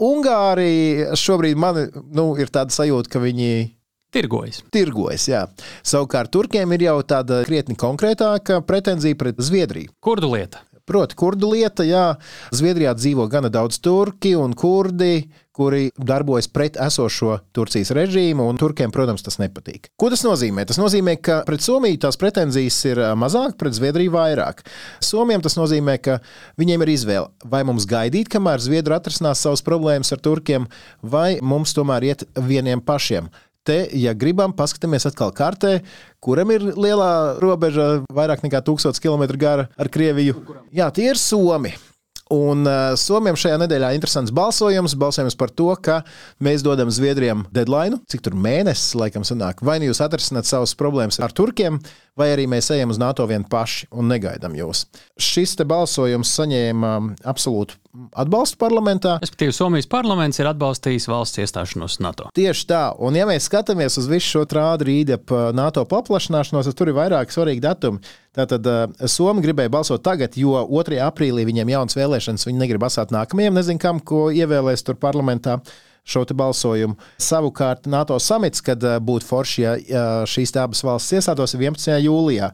[0.00, 3.70] Ungārija šobrīd man nu, ir tāda sajūta, ka viņi
[4.12, 4.60] Tirgojas.
[4.68, 5.46] Tirgojas, jā.
[5.82, 9.88] Savukārt Turkiem ir jau tāda krietni konkrētāka pretenzija pret Zviedriju.
[10.04, 10.60] Kurdu lieta?
[10.92, 12.18] Proti, kurdu lieta, jā,
[12.52, 15.22] Zviedrijā dzīvo gana daudz turki un kurdi,
[15.56, 19.88] kuri darbojas pret esošo Turcijas režīmu, un turkiem, protams, tas nepatīk.
[19.96, 20.66] Ko tas nozīmē?
[20.68, 24.60] Tas nozīmē, ka pret Somiju tās pretenzijas ir mazāk, pret Zviedriju vairāk.
[25.00, 26.18] Somijam tas nozīmē, ka
[26.60, 30.68] viņiem ir izvēle, vai mums gaidīt, kamēr Zviedri atrisinās savas problēmas ar turkiem,
[31.00, 33.32] vai mums tomēr iet vieniem pašiem.
[33.62, 35.76] Te, ja gribam, paskatāmies atkal kartē,
[36.22, 40.40] kuram ir lielā robeža, vairāk nekā 1000 km gara ar Krieviju.
[40.74, 41.70] Jā, tie ir Somi.
[42.32, 44.96] Un uh, Somijam šajā nedēļā ir interesants balsojums.
[44.98, 45.98] Balsojums par to, ka
[46.42, 49.60] mēs dodam Zviedrijam deadline, cik tur mēnesis laikam sanāk.
[49.60, 51.76] Vai nu jūs atrisināt savas problēmas ar turkiem,
[52.16, 54.86] vai arī mēs ejam uz NATO vien paši un negaidām jūs.
[55.20, 56.96] Šis balsojums saņēma
[57.28, 57.81] absolūtu
[58.16, 59.16] atbalstu parlamentā.
[59.22, 62.30] Respektīvi, Somijas parlaments ir atbalstījis valsts iestāšanos NATO.
[62.36, 66.70] Tieši tā, un ja mēs skatāmies uz visu šo trādu rīdi ap uh, NATO paplašināšanos,
[66.70, 68.02] tad tur ir vairāk svarīgi datumi.
[68.32, 68.64] Tātad
[69.12, 70.96] Somija gribēja balsot tagad, jo 2.
[71.04, 75.58] aprīlī viņiem jaunas vēlēšanas, viņi negrib asāt nākamajam, nezinu, kam, ko ievēlēs tur parlamentā
[76.04, 76.96] šo balsojumu.
[77.20, 82.00] Savukārt NATO samits, kad būtu forši, ja šīs abas valstis iestātos 11.
[82.02, 82.50] jūlijā.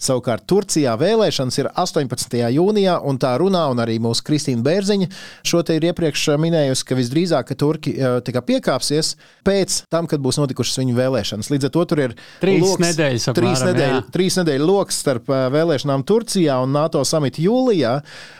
[0.00, 2.38] Savukārt Turcijā vēlēšanas ir 18.
[2.54, 5.08] jūnijā, un tā runā, un arī mūsu Kristīna Bērziņa
[5.44, 7.92] šo te ir iepriekš minējusi, ka visdrīzāk ka Turki
[8.24, 9.10] piekāpsies
[9.44, 11.50] pēc tam, kad būs notikušas viņu vēlēšanas.
[11.52, 15.28] Līdz ar to tur ir trīs loks, nedēļas, apmēram, trīs, nedēļu, trīs nedēļu lokus starp
[15.28, 17.92] vēlēšanām Turcijā un NATO samitu jūlijā,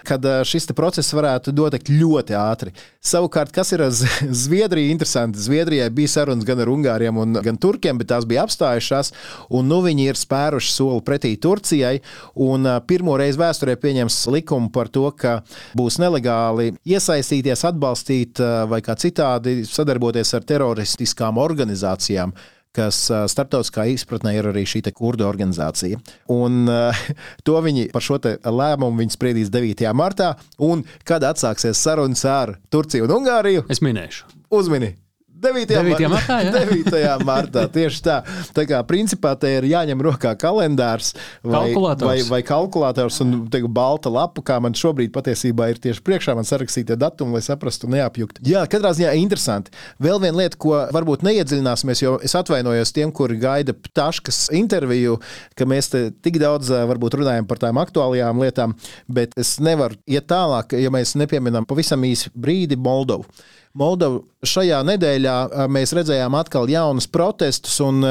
[0.08, 2.72] kad šis process varētu notikt ļoti ātri.
[3.04, 4.88] Savukārt, kas ir Zviedrija?
[4.88, 5.42] Interesanti.
[5.42, 9.12] Zviedrijai bija sarunas gan ar Ungāriem, gan Turkiem, bet tās bija apstājušās,
[9.52, 11.98] un nu viņi ir spēruši soli pretī Turcijai.
[12.46, 15.40] Un pirmo reizi vēsturē pieņems likumu par to, ka
[15.78, 22.34] būs nelegāli iesaistīties, atbalstīt vai kā citādi sadarboties ar teroristiskām organizācijām
[22.72, 26.00] kas starptautiskā izpratnē ir arī šī kurdu organizācija.
[26.32, 27.04] Un, uh,
[27.46, 29.84] to viņi par šo lēmumu spriedīs 9.
[29.96, 33.68] martā, un kad atsāksies sarunas ar Turciju un Ungāriju.
[33.72, 34.28] Es minēšu.
[34.52, 35.01] Uzmini!
[35.42, 35.66] 9.
[35.72, 36.08] 9.
[36.12, 36.38] martā.
[36.44, 36.52] Jā.
[36.86, 37.26] 9.
[37.26, 38.18] martā tieši tā.
[38.54, 43.70] Tā kā principā te ir jāņem rokā kalendārs vai kalkulators, vai, vai kalkulators un teiku,
[43.72, 47.96] balta lapa, kā man šobrīd patiesībā ir tieši priekšā man sarakstītie datumi, lai saprastu un
[47.98, 48.44] neapjuktu.
[48.46, 49.74] Jā, katrā ziņā interesanti.
[50.02, 55.18] Vēl viena lieta, ko varbūt neiedziļināsimies, jo es atvainojos tiem, kuri gaida Taškas interviju,
[55.58, 58.76] ka mēs te tik daudz varbūt runājam par tām aktuālajām lietām,
[59.10, 63.26] bet es nevaru iet tālāk, ja mēs nepieminam pavisam īsi brīdi Moldovu.
[63.78, 68.02] Moldovu šajā nedēļā mēs redzējām atkal jaunus protestus, un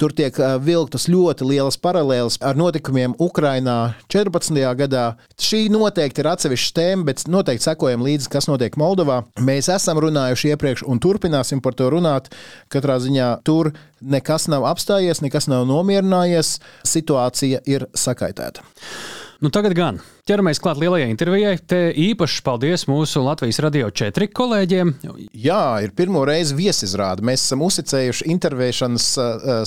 [0.00, 4.58] tur tiek vilktas ļoti lielas paralēles ar notikumiem Ukrajinā 14.
[4.80, 5.04] gadā.
[5.40, 9.22] Šī noteikti ir atsevišķa tēma, bet noteikti sekojam līdzi, kas notiek Moldovā.
[9.40, 12.28] Mēs esam runājuši iepriekš un turpināsim par to runāt.
[12.68, 18.66] Katrā ziņā tur nekas nav apstājies, nekas nav nomierinājies, situācija ir sakaitēta.
[19.38, 21.52] Nu, tagad gan ķeramies klāt lielajai intervijai.
[21.62, 24.90] Te īpaši paldies mūsu Latvijas radio četri kolēģiem.
[25.30, 27.22] Jā, ir pirmo reizi viesizrāde.
[27.22, 29.06] Mēs esam uzticējuši intervēšanas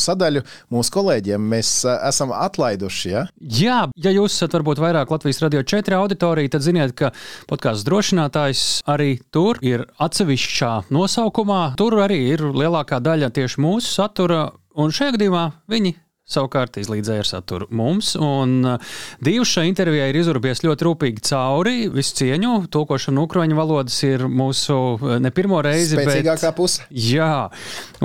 [0.03, 0.43] sadaļu
[0.75, 1.47] mūsu kolēģiem.
[1.55, 3.13] Mēs esam atlaiduši.
[3.15, 7.13] Ja, Jā ja jūs esat varbūt vairāk Latvijas radio četri auditorija, tad ziniet, ka
[7.47, 11.63] podkāstu drošinātājs arī tur ir atsevišķā nosaukumā.
[11.79, 14.49] Tur arī ir lielākā daļa tieši mūsu satura.
[14.75, 15.95] Un šajā gadījumā viņi
[16.33, 18.13] savukārt izlīdzēja ar saturu mums.
[18.19, 21.75] Un uh, Dīvs šai intervijai ir izurbies ļoti rūpīgi cauri.
[21.91, 25.97] Visu cieņu, tulkošana ukraiņu valodas ir mūsu uh, ne pirmo reizi.
[25.99, 26.87] Spēcīgākā bet, puse.
[26.89, 27.47] Jā,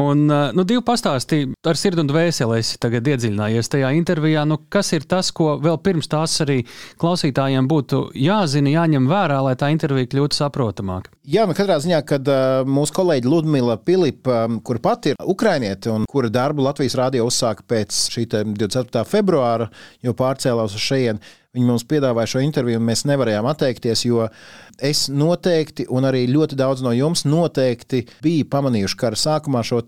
[0.00, 4.46] un uh, nu, Dīvs pastāstīja ar sirdi un dvēselēs tagad iedziļinājies tajā intervijā.
[4.48, 6.62] Nu, kas ir tas, ko vēl pirms tās arī
[7.00, 11.12] klausītājiem būtu jāzina, jāņem vērā, lai tā intervija kļūtu saprotamāka?
[11.26, 15.90] Jā, nu katrā ziņā, kad uh, mūsu kolēģi Ludmila Pilipa, um, kur pati ir ukrainiete
[15.90, 19.04] un kura darbu Latvijas rādio uzsāka pēc šī 24.
[19.08, 19.70] februāra
[20.04, 21.34] jau pārcēlās uz šejienu.
[21.56, 24.26] Viņi mums piedāvāja šo interviju, un mēs nevarējām atteikties, jo
[24.76, 29.80] es noteikti, un arī ļoti daudz no jums noteikti bija pamanījuši kara sākumā šo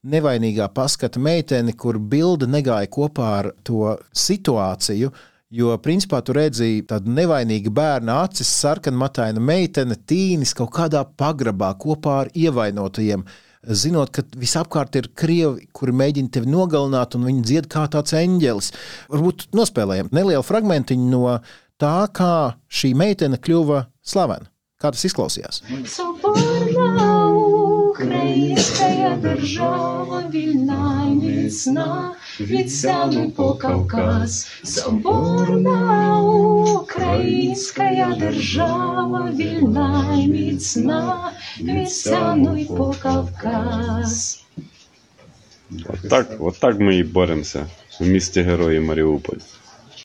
[0.00, 5.12] nevainīgā paskata meiteni, kur bilde negāja kopā ar to situāciju.
[5.50, 12.20] Jo, principā, tu redzēji tādu nevainīgu bērnu acis, sarkanmataina meitene, tīnis kaut kādā pagrabā kopā
[12.22, 13.24] ar ievainotajiem
[13.66, 18.72] zinot, ka visapkārt ir krievi, kuri mēģina tevi nogalināt, un viņi dzied kā tāds eņģelis.
[19.12, 21.36] Varbūt nospēlējam nelielu fragmentiņu no
[21.80, 22.32] tā, kā
[22.72, 24.50] šī meitene kļuva slavena.
[24.80, 25.60] Kā tas izklausījās?
[25.84, 26.14] So
[28.00, 34.48] українська держава, вільна і міцна, від Сяну по Кавказ.
[34.64, 36.20] Соборна
[36.80, 44.44] українська держава, вільна і міцна, від Сяну і по Кавказ.
[46.10, 47.66] Так, от так ми і боремося
[48.00, 49.38] в місті Герої Маріуполь.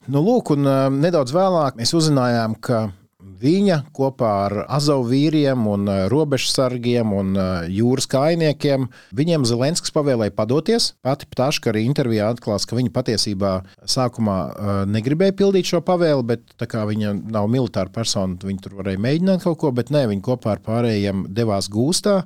[0.08, 0.68] Nu, lūk, un
[1.02, 2.92] nedaudz vēlāk mēs uzzinājām, ka
[3.26, 8.86] Viņa kopā ar Azovu vīriem un eh, robežsargiem un eh, jūras kainiekiem,
[9.18, 10.92] viņiem Zelenskis pavēlēja padoties.
[11.06, 13.54] Pati Ptaška arī intervijā atklās, ka viņa patiesībā
[13.90, 18.78] sākumā eh, negribēja pildīt šo pavēli, bet tā kā viņa nav militāra persona, viņa tur
[18.80, 22.22] varēja mēģināt kaut ko, bet nē, viņa kopā ar pārējiem devās gūstā.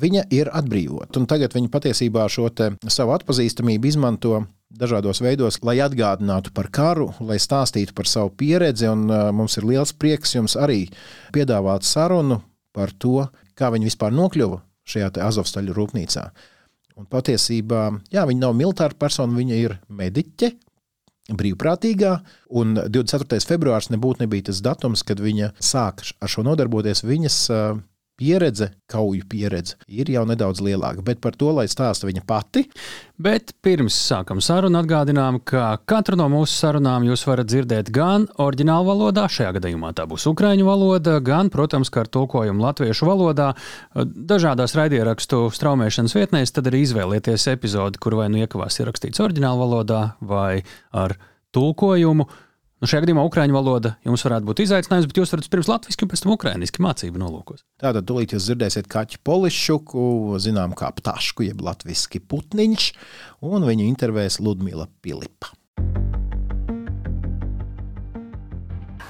[0.00, 1.18] Viņa ir atbrīvota.
[1.18, 2.46] Un tagad viņa patiesībā šo
[2.92, 4.44] savu atpazīstamību izmanto
[4.78, 8.88] dažādos veidos, lai atgādinātu par karu, lai stāstītu par savu pieredzi.
[8.90, 10.84] Un, uh, mums ir liels prieks jums arī
[11.34, 12.40] piedāvāt sarunu
[12.74, 14.60] par to, kā viņi vispār nokļuva
[14.90, 16.26] šajā Azovstaļu rūpnīcā.
[17.00, 20.52] Un patiesībā jā, viņa nav militāra persona, viņa ir mediķe.
[21.24, 22.10] Brīvprātīgā,
[22.60, 23.40] un 24.
[23.48, 27.00] februāris nebūtu nebija tas datums, kad viņa sāk ar šo nodarboties.
[27.06, 27.78] Viņas uh,
[28.18, 31.02] pieredze, kauju pieredze, ir jau nedaudz lielāka.
[31.04, 32.64] Bet par to, lai stāsta viņa pati.
[33.20, 38.88] Bet pirms sākam sarunu, atgādinām, ka katru no mūsu sarunām jūs varat dzirdēt gan oriģinālu
[38.90, 43.52] valodā, šajā gadījumā tā būs ukraiņu valoda, gan, protams, ar tulkojumu latviešu valodā.
[43.94, 50.02] Dažādās raidierakstu straumēšanas vietnēs tad arī izvēlieties epizodi, kur vai nu iekavās ierakstīts oriģinālu valodā
[50.22, 51.18] vai ar
[51.54, 52.26] tulkojumu.
[52.84, 56.20] Nu, šajā gadījumā ukrāņu valoda jums varētu būt izaicinājums, bet jūs varat pirms latviešu, pēc
[56.20, 57.62] tam ukrāniski mācību nolūkos.
[57.80, 60.04] Tātad, tūlīt jūs dzirdēsiet kaķu polišķuku,
[60.44, 62.92] zinām, kā ptašku, jeb latviešu putniņš,
[63.48, 65.54] un viņu intervēs Ludmila Pilipa.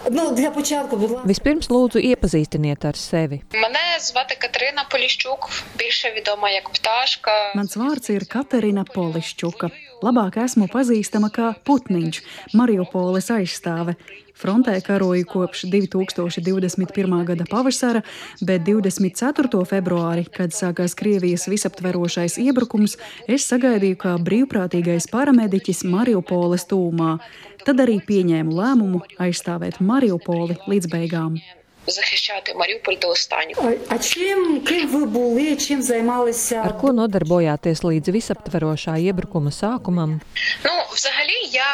[0.10, 1.28] Nu, початку, будь ласка.
[1.28, 3.42] Vispirms lūdzu iepazīstiniet ar sevi.
[3.54, 7.32] Мене звати Катерина Поліщук, більше відома як пташка.
[7.56, 9.70] Mans vārds ir Katerina Polišķuka.
[10.02, 12.22] Labāk esmu pazīstama kā Putniņš,
[12.54, 13.96] Mariupoles aizstāve.
[14.35, 17.25] Frontē karoju kopš 2021.
[17.25, 18.03] gada pavasara,
[18.43, 19.63] bet 24.
[19.71, 22.99] februāri, kad sākās Krievijas visaptverošais iebrukums,
[23.31, 27.19] es sagaidīju kā brīvprātīgais paramediķis Mariupoles tūmā.
[27.65, 31.39] Tad arī pieņēmu lēmumu aizstāvēt Mariupoli līdz beigām
[31.88, 33.72] Захищати Маріуполь до останнього.
[33.90, 36.62] А чим ким ви були, чим займалися?
[36.66, 40.20] Ar ko nodarbojāties līdz visaptverošā iebrukuma sākumam?
[40.66, 41.72] Nu, взагалі, я,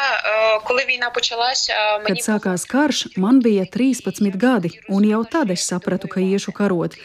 [0.64, 2.20] коли війна почалася, мені...
[2.20, 6.96] Kad sākās karš, man bija 13 gadi, un jau tad es sapratu, ka iešu karot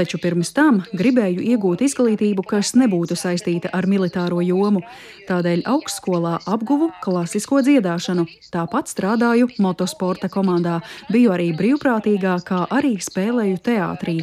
[0.00, 4.80] taču pirms tam gribēju iegūt izglītību, kas nebūtu saistīta ar militāro jomu.
[5.28, 10.78] Tādēļ augstskolā apguvu klasisko dziedāšanu, tāpat strādāju motosporta komandā,
[11.12, 14.16] biju arī brīvprātīgā, kā arī spēlēju teātrī.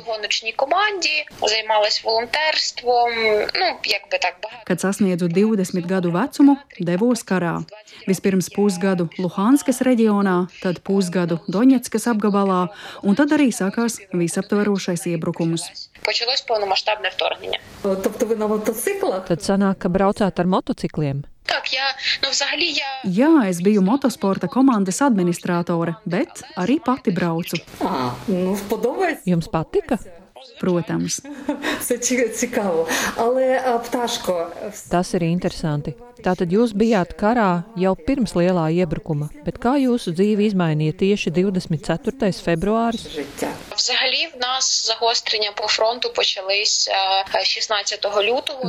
[4.68, 7.54] Kad sasniedzu 20 gadu vecumu, devos karā.
[8.10, 12.66] Vispirms pusgadu Luhanskas reģionā, tad pusgadu Doņetskas apgabalā,
[13.06, 15.67] un tad arī sākās visaptverošais iebrukums
[16.07, 17.59] почалось повномасштабне вторгнення.
[17.83, 19.31] Тобто ви на мотоциклах?
[19.31, 21.25] Tad sanāk, ka braucāt ar motocikliem?
[21.47, 21.87] Так, я,
[22.23, 22.91] nu, взагалі я...
[23.05, 27.59] Jā, es biju motosporta komandas administratore, bet arī pati braucu.
[27.81, 28.57] À, nu,
[29.27, 29.99] Jums patika?
[30.60, 31.22] Protams.
[34.92, 35.94] Tas ir interesanti.
[36.24, 42.32] Tātad jūs bijāt karā jau pirms lielā iebrukuma, bet kā jūsu dzīve izmainīja tieši 24.
[42.42, 43.06] februāris?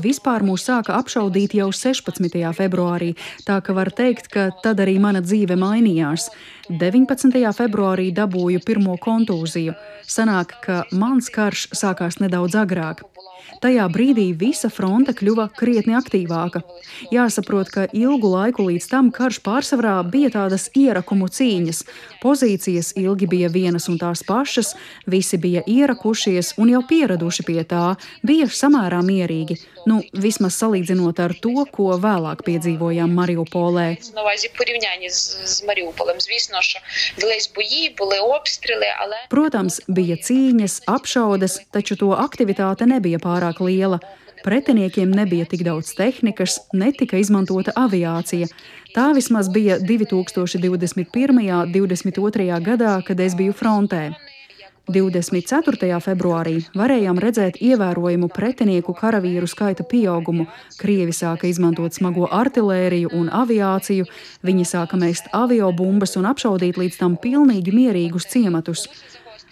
[0.04, 2.36] Vispār mūs sāka apšaudīt jau 16.
[2.58, 3.14] februārī,
[3.48, 6.28] tā ka var teikt, ka tad arī mana dzīve mainījās.
[6.68, 7.32] 19.
[7.56, 9.72] februārī dabūju pirmo kontūziju.
[10.04, 13.00] Sanāk, ka mans karš sākās nedaudz agrāk.
[13.58, 16.60] Tajā brīdī visa fronte kļuva krietni aktīvāka.
[17.10, 21.82] Jāsaprot, ka ilgu laiku līdz tam karš pārsvarā bija tādas ierakumu cīņas.
[22.22, 24.76] Pozīcijas ilgi bija vienas un tās pašas,
[25.10, 29.58] visi bija ierakušies un jau pieraduši pie tā, bija samērā mierīgi.
[29.88, 33.88] Nu, vismaz salīdzinot ar to, ko vēlāk piedzīvojām Mariupolē.
[39.32, 43.98] Protams, bija cīņas, apšaudes, taču to aktivitāte nebija pārāk liela.
[44.44, 48.46] Pretiniekiem nebija tik daudz tehnikas, netika izmantota aviācija.
[48.94, 51.34] Tā vismaz bija 2021.
[51.34, 52.60] un 2022.
[52.62, 54.12] gadā, kad es biju frontē.
[54.88, 55.98] 24.
[56.00, 60.46] februārī varējām redzēt ievērojumu pretinieku karavīru skaita pieaugumu.
[60.80, 64.08] Krievi sāka izmantot smago artēriju un aviāciju,
[64.48, 68.86] viņi sāka mest avio bumbas un apšaudīt līdz tam pilnīgi mierīgus ciematus.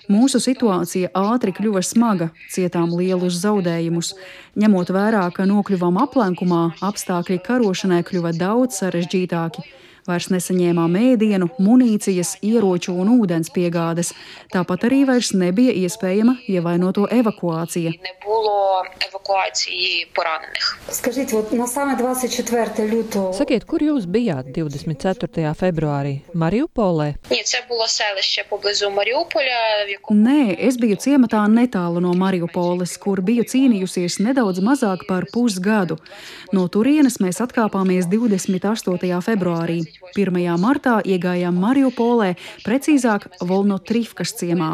[0.07, 4.13] Mūsu situācija ātri kļuva smaga, cietām lielus zaudējumus.
[4.55, 9.67] Ņemot vērā, ka nokļuvām aplenkumā, apstākļi karošanai kļuva daudz sarežģītāki.
[10.07, 14.13] Vairs nesaņēmām ēdienu, munīcijas, ieroču un ūdens piegādes.
[14.53, 17.95] Tāpat arī vairs nebija iespējama ievainoto evakuācija.
[23.35, 25.51] Sakiet, kur jūs bijāt 24.
[25.59, 26.15] februārī?
[26.39, 27.09] Mariupolē?
[30.15, 35.99] Nē, es biju ciematā netālu no Mariupoles, kur biju cīnījusies nedaudz mazāk par pusgadu.
[36.55, 39.23] No turienes mēs atkāpāmies 28.
[39.27, 39.83] februārī.
[40.16, 40.42] 1.
[40.62, 42.34] martā iegājām Mariupolē,
[42.66, 44.74] precīzāk Volnotrivkas ciemā.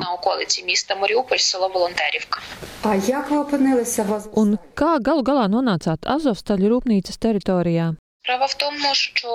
[4.43, 7.93] Un kā galu galā nonācāt Azovstaļu rūpnīcas teritorijā?
[8.27, 9.27] Справа в тому, що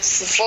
[0.00, 0.38] в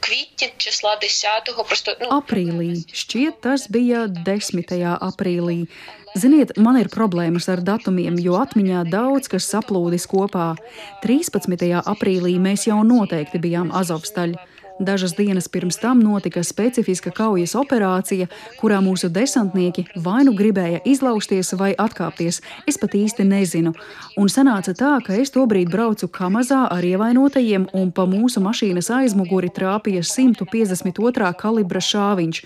[0.00, 2.82] квітні числа 10-го просто nu, aprīlī.
[2.90, 4.74] Šķiet, tas bija 10.
[4.98, 5.70] aprīlī.
[6.11, 10.57] Ziniet, man ir problēmas ar datumiem, jo atmiņā daudz kas saplūdis kopā.
[11.05, 11.69] 13.
[11.87, 14.49] aprīlī mēs jau noteikti bijām Azovstaļā.
[14.81, 18.25] Dažas dienas pirms tam notika specifiska kaujas operācija,
[18.57, 22.41] kurā mūsu desantnieki vai nu gribēja izlausties vai atkāpties.
[22.67, 23.75] Es pat īsti nezinu.
[24.17, 29.53] Un sanāca tā, ka es tobrīd braucu Kamazā ar ievainotajiem, un pa mūsu mašīnas aizmuguri
[29.53, 31.33] trāpīja 152.
[31.37, 32.43] kalibra šāviņš.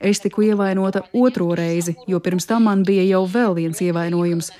[0.00, 4.52] Es tiku ievainota otro reizi, jo pirms tam man bija jau vēl viens ievainojums.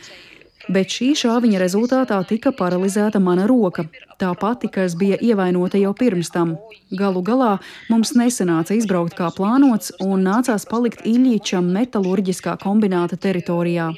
[0.69, 3.87] Bet šī šāviņa rezultātā tika paralizēta mana roka,
[4.21, 6.57] tā pati, kas bija ievainota jau pirms tam.
[6.93, 7.55] Galu galā
[7.89, 13.95] mums nesanāca izbraukt kā plānots, un nācās palikt Iļiča metālurģiskā kombināta teritorijā.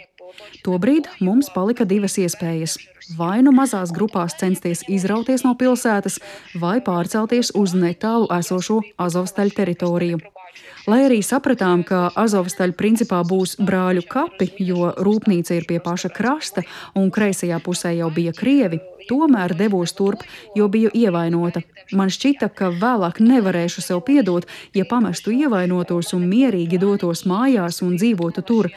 [0.62, 2.76] Tobrīd mums palika divas iespējas.
[3.18, 6.20] Vai nu mazās grupās censties izrauties no pilsētas,
[6.54, 10.20] vai pārcelties uz netālu esošo Azovstaļu teritoriju.
[10.88, 16.64] Lai arī sapratām, ka Azovstaļa principā būs brāļu kapi, jo rūpnīca ir pie paša krasta
[16.96, 20.24] un kreisajā pusē jau bija krievi, tomēr devos turp,
[20.56, 21.62] jo biju ievainota.
[21.92, 27.96] Man šķita, ka vēlāk nevarēšu sev piedot, ja pamestu ievainotos un mierīgi dotos mājās un
[28.00, 28.70] dzīvotu tur.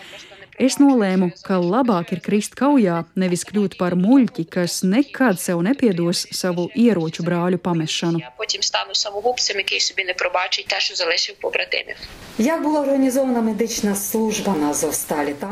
[0.61, 6.27] Es nolēmu, ka labāk ir krist kaujā, nevis kļūt par muļķi, kas nekad sev nepiedos
[6.29, 8.21] savu ieroču brāļu pamešanu.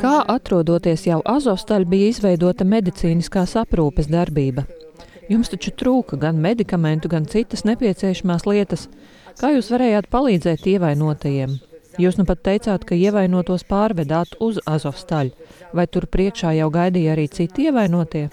[0.03, 4.67] Kā atrodoties jau Azovstaļ bija izveidota medicīniskās aprūpes darbība?
[5.31, 8.85] Jums taču trūka gan medikamentu, gan citas nepieciešamās lietas.
[9.41, 11.57] Kā jūs varējāt palīdzēt ievainotajiem?
[11.99, 15.33] Jūs nu pat teicāt, ka ievainotos pārvedāt uz Azovstaļu.
[15.75, 18.25] Vai tur priekšā jau gaidīja arī citi ievainotie?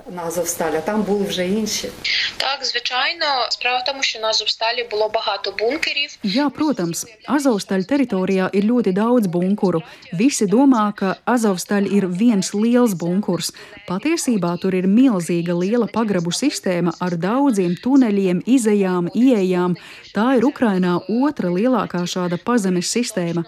[6.27, 9.83] Jā, protams, Azovstaļu teritorijā ir ļoti daudz bunkuru.
[10.19, 13.53] Visi domā, ka Azovstaļa ir viens liels bunkurs.
[13.91, 19.79] Patiesībā tur ir milzīga liela pagrabu sistēma ar daudziem tuneļiem, izejām, ieejām.
[20.15, 23.48] Tā ir Ukrainā otra lielākā šāda pazemes sistēma.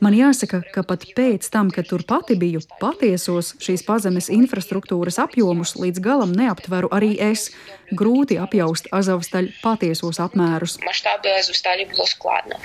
[0.00, 5.76] Man jāsaka, ka pat pēc tam, kad tur pati biju, patiesos šīs pazemes infrastruktūras apjomus
[5.78, 7.50] līdz galam neaptveru arī es.
[7.94, 10.78] Grūti apjaust Azovstaļu patiesos apmērus.
[10.82, 12.56] Масштаби Азовсталі було складно.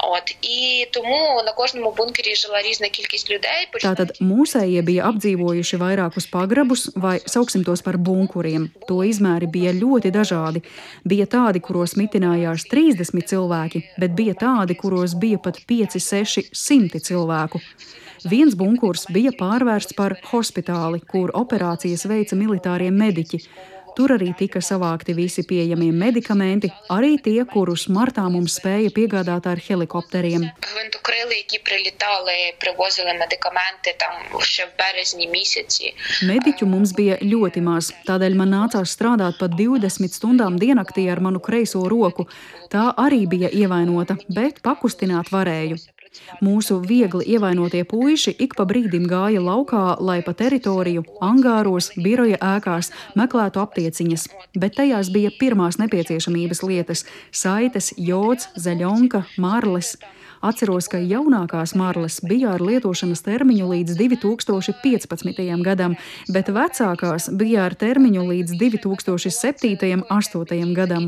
[0.00, 3.68] От і тому на кожному бункері жила різна кількість людей.
[3.82, 8.70] Tātad mūsējie bija apdzīvojuši vairākus pagrabus, vai sauksim tos par bunkuriem.
[8.88, 10.62] To izmēri bija ļoti dažādi.
[11.04, 16.71] Bija tādi, kuros mitinājās 30 cilvēki, bet bija tādi, kuros bija pat 5, 6, 100
[16.73, 17.61] simti cilvēku.
[18.31, 23.41] Viens bunkurs bija pārvērsts par hospitāli, kur operācijas veica militārie mediķi.
[23.93, 29.61] Tur arī tika savākti visi pieejamie medikamenti, arī tie, kurus martā mums spēja piegādāt ar
[29.61, 30.47] helikopteriem.
[36.31, 41.43] Mediķu mums bija ļoti maz, tādēļ man nācās strādāt pat 20 stundām diennaktī ar manu
[41.43, 42.25] kreiso roku.
[42.73, 45.77] Tā arī bija ievainota, bet pakustināt varēju.
[46.43, 52.91] Mūsu viegli ievainotie puiši ik pa brīdim gāja laukā, lai pa teritoriju, angāros, biroja ēkās
[53.19, 54.27] meklētu aptieciņas,
[54.59, 57.05] bet tajās bija pirmās nepieciešamības lietas-
[57.43, 59.97] saites, jods, zaļonka, marles.
[60.43, 65.37] Atceros, ka jaunākās marles bija ar lietošanas termiņu līdz 2015.
[65.63, 65.93] gadam,
[66.35, 70.03] bet vecākās bija ar termiņu līdz 2007.
[70.03, 70.73] un 2008.
[70.75, 71.07] gadam.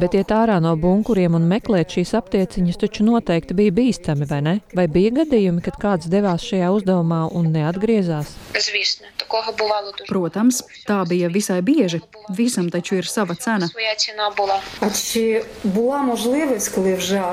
[0.00, 4.56] Bet iet ārā no bunkuriem un meklēt šīs aptieciņas taču noteikti bija bīstami, vai ne?
[4.72, 8.32] Vai bija gadījumi, kad kāds devās šajā uzdevumā un neatgriezās?
[10.08, 11.98] Protams, Protams, tā bija visai bieži.
[12.30, 13.66] Visam taču ir sava cena.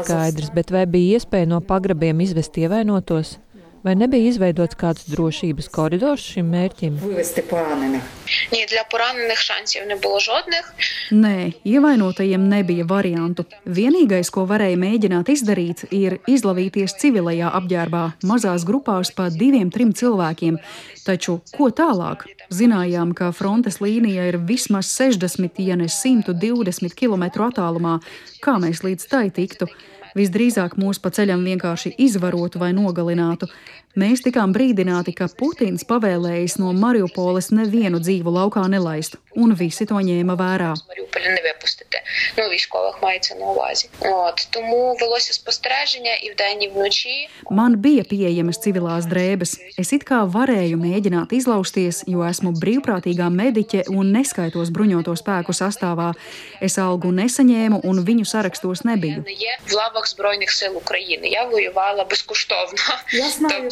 [0.09, 3.35] Skaidrs, bet vai bija iespēja no pagrabiem izvest ievainotos?
[3.79, 6.97] Vai nebija izveidots kāds drošības koridors šim mērķim?
[11.15, 13.45] Nē, ievainotajiem nebija variantu.
[13.63, 20.59] Vienīgais, ko varēja mēģināt izdarīt, ir izlavīties civilajā apģērbā, mazās grupās pa diviem, trim cilvēkiem.
[21.05, 22.25] Taču ko tālāk?
[22.51, 28.01] Zinājām, ka frontes līnija ir vismaz 60, ja ne 120 km attālumā.
[28.43, 29.69] Kā mēs līdz tai tiktu?
[30.17, 33.49] Visdrīzāk mūs pa ceļam vienkārši izvarotu vai nogalinātu.
[33.94, 39.94] Mēs tikām brīdināti, ka Putins pavēlējis no Mariupoles nevienu dzīvu laukā nelaist, un visi to
[39.94, 40.72] ņēma vērā.
[40.74, 42.02] З Маріуполя не випустити.
[42.38, 43.88] Ну, військових мається на увазі.
[44.00, 47.28] От тому велося спостереження і вдень, і вночі.
[47.50, 49.54] Man bija pieejamas civilās drēbes.
[49.78, 56.10] Es it kā varēju mēģināt izlausties, jo esmu brīvprātīgā mediķe un neskaitos bruņoto spēku sastāvā.
[56.60, 59.22] Es algu nesaņēmu un viņu sarakstos nebiju.
[59.26, 61.28] Не є в лавах Збройних сил України.
[61.28, 62.82] Я воювала безкоштовно.
[63.12, 63.70] Я знаю,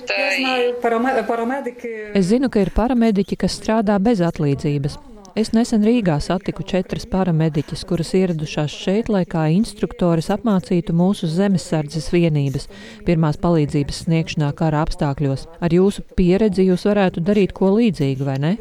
[2.18, 4.98] Es zinu, ka ir paramediķi, kas strādā bez atlīdzības.
[5.38, 12.08] Es nesen Rīgā satiku četras paramediķis, kuras ieradušās šeit, lai kā instruktoris apmācītu mūsu zemesardzes
[12.10, 12.64] vienības
[13.06, 15.44] pirmās palīdzības sniegšanā kara apstākļos.
[15.62, 18.52] Ar jūsu pieredzi jūs varētu darīt ko līdzīgu, vai ne?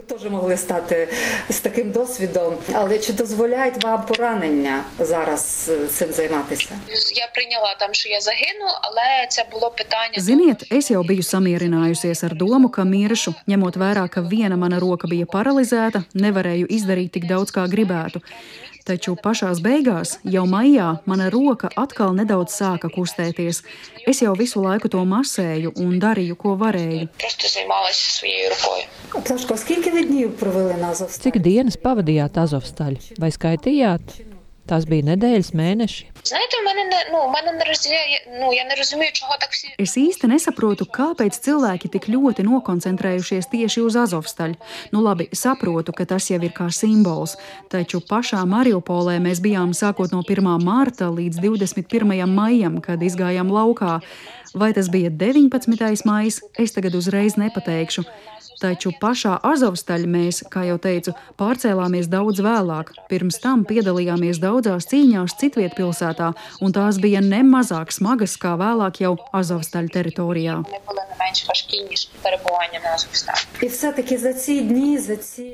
[10.28, 15.08] Ziniet, es jau biju samierinājusies ar domu, ka miršu, ņemot vērā, ka viena mana roka
[15.08, 18.20] bija paralizēta, nevarēju nevarēju izdarīt tik daudz, kā gribētu.
[18.86, 23.64] Taču pašā beigās, jau maijā, mana roka atkal nedaudz sāka kustēties.
[24.06, 27.08] Es jau visu laiku to masēju un darīju, ko varēju.
[31.18, 33.18] Cik dienas pavadījāt Azovstaļā?
[33.18, 34.35] Vai skaitījāt?
[34.69, 36.03] Tās bija nedēļas, mēneši.
[36.23, 38.17] Знаєте, у мене не ну у мене не розділяє.
[38.39, 43.49] Ну я не розумію, чого так всі Es īsti nesaprotu, kāpēc cilvēki tik ļoti nokoncentrējušies
[43.51, 44.55] tieši uz Azovstaļu.
[44.93, 47.35] Nu, labi, saprotu, ka tas jau ir kā simbols,
[47.73, 50.45] taču pašā Mariupolē mēs bijām sākot no 1.
[50.61, 52.25] mārta līdz 21.
[52.29, 53.99] maijam, kad izgājām laukā.
[54.53, 56.05] Vai tas bija 19.
[56.05, 58.05] maijs, es tagad uzreiz nepateikšu.
[58.56, 62.92] Taču pašā Azovstaļā mēs, kā jau teicu, pārcēlāmies daudz vēlāk.
[63.10, 66.32] Pirms tam piedalījāmies daudzās cīņās citviet pilsētā,
[66.64, 70.56] un tās bija ne mazāk smagas kā vēlāk jau Azovstaļa teritorijā.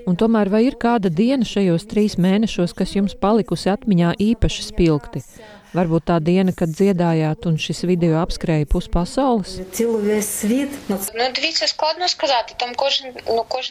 [0.07, 5.24] Un tomēr vai ir kāda diena šajos trīs mēnešos, kas jums palikusi atmiņā īpaši spilgti?
[5.72, 9.54] Varbūt tā diena, kad dziedājāt, un šis video apskrēja pusi pasaules.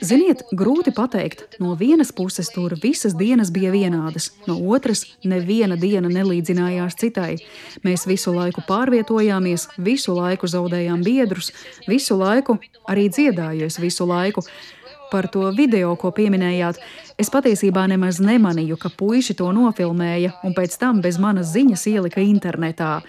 [0.10, 1.45] Ziniet, grūti pateikt.
[1.62, 7.38] No vienas puses tur visas dienas bija vienādas, no otras neviena diena nelīdzinājās citai.
[7.86, 11.54] Mēs visu laiku pārvietojāmies, visu laiku zaudējām biedrus,
[11.86, 12.58] visu laiku
[12.89, 14.41] arī dziedājos visu laiku
[15.12, 16.80] par to video, ko pieminējāt,
[17.20, 22.24] es patiesībā nemaz nemanīju, ka puiši to nofilmēja un pēc tam bez manas ziņas ielika
[22.24, 23.01] internetā.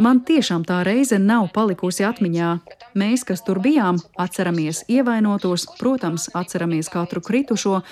[0.00, 2.50] Man tiešām tā reize nav palikusi atmiņā.
[2.96, 7.82] Mēs, kas tur bijām, atceramies ievainotos, protams, atceramies katru kritušo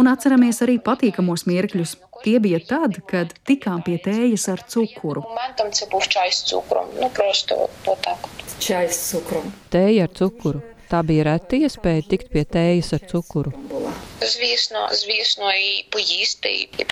[0.00, 1.98] un atceramies arī patīkamos mirkļus.
[2.24, 5.22] Tie bija tad, kad tikām pie tējas ar cukuru.
[5.28, 8.16] Momentam, tas bija čais cukrum, nu, prosto, to tā.
[8.58, 9.52] Čais cukrum.
[9.70, 10.64] Tēja ar cukuru.
[10.88, 13.50] Tā bija reta iespēja tikt pie tējas ar cukuru.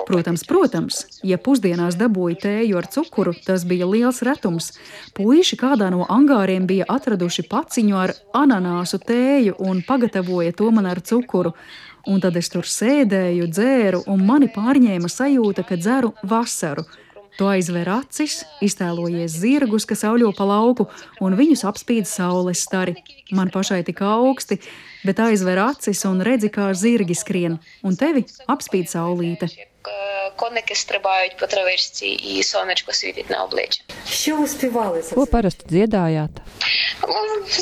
[0.06, 4.68] Protams, protams, ja pusdienās dabūja tēju ar cukuru, tas bija liels retums.
[5.16, 11.00] Puisši kādā no angāriem bija atraduši paciņu ar ananāsu tēju un pagatavoja to man ar
[11.00, 11.56] cukuru.
[12.06, 16.84] Un tad es tur sēdēju, dzēru, un mani pārņēma sajūta, ka dzeru vasaru.
[17.36, 20.86] Tu aizver acis, iztēlojies zirgus, kas auļo pa lauku,
[21.20, 22.96] un viņus apspīd saules stari.
[23.36, 24.56] Man pašai tik augsti,
[25.04, 29.50] bet aizver acis un redzi, kā zirgi skrien, un tevi apspīd saulīte
[30.35, 33.81] Коники стрибають по травичці, і сонечко світить на обличчя.
[34.09, 35.01] Що ви співали?
[35.01, 36.29] Ko parasti dziedājāt?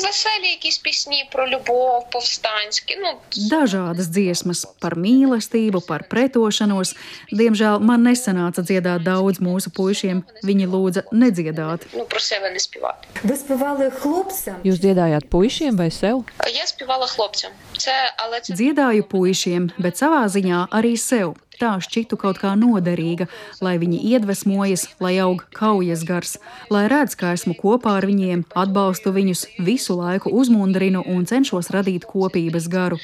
[0.02, 2.96] Веселі якісь пісні про любов, повстанські.
[3.00, 3.08] Ну,
[3.50, 6.94] Dažādas dziesmas par mīlestību, par pretošanos.
[7.32, 10.22] Diemžēl man nesanāca dziedāt daudz mūsu puišiem.
[10.44, 11.80] Viņi lūdza nedziedāt.
[11.94, 13.08] ну, про себе не співати.
[13.24, 14.56] Ви співали хлопцям?
[14.64, 16.24] Jūs dziedājāt puišiem vai sev?
[16.54, 17.50] Я співала хлопцям.
[17.78, 21.34] Це, але це Dziedāju puišiem, bet savā ziņā arī sev.
[21.60, 23.27] Tā šķitu kaut kā noderīga,
[23.61, 26.37] lai viņi iedvesmojas, lai aug kaujas gars,
[26.73, 32.07] lai redz, ka esmu kopā ar viņiem, atbalstu viņus, visu laiku uzmundrinu un cenšos radīt
[32.09, 32.99] kopības garu.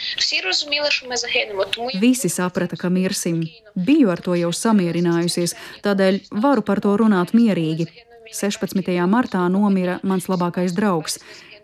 [2.02, 3.44] Visi saprata, ka mirsim.
[3.76, 7.88] Biju ar to jau samierinājusies, tādēļ varu par to runāt mierīgi.
[8.32, 8.92] 16.
[9.12, 11.20] martā nomira mans labākais draugs.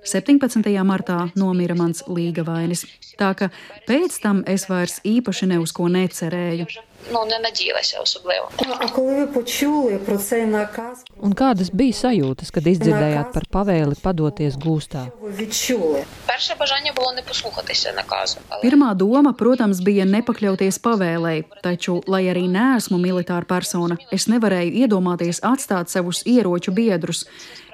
[0.08, 0.64] 17.
[0.88, 2.86] martā nomira mans līgavainis.
[3.20, 3.50] Tā ka
[3.88, 6.68] pēc tam es vairs īpaši ne uz ko necerēju
[7.14, 7.94] nu, nenadzīvēs
[8.28, 8.48] problēmu.
[11.24, 15.08] Un kādas bija sajūtas, kad izdzirdējāt par pavēli padoties gūstā?
[18.62, 25.42] Pirmā doma, protams, bija nepakļauties pavēlei, taču, lai arī neesmu militāra persona, es nevarēju iedomāties
[25.46, 27.26] atstāt savus ieroču biedrus.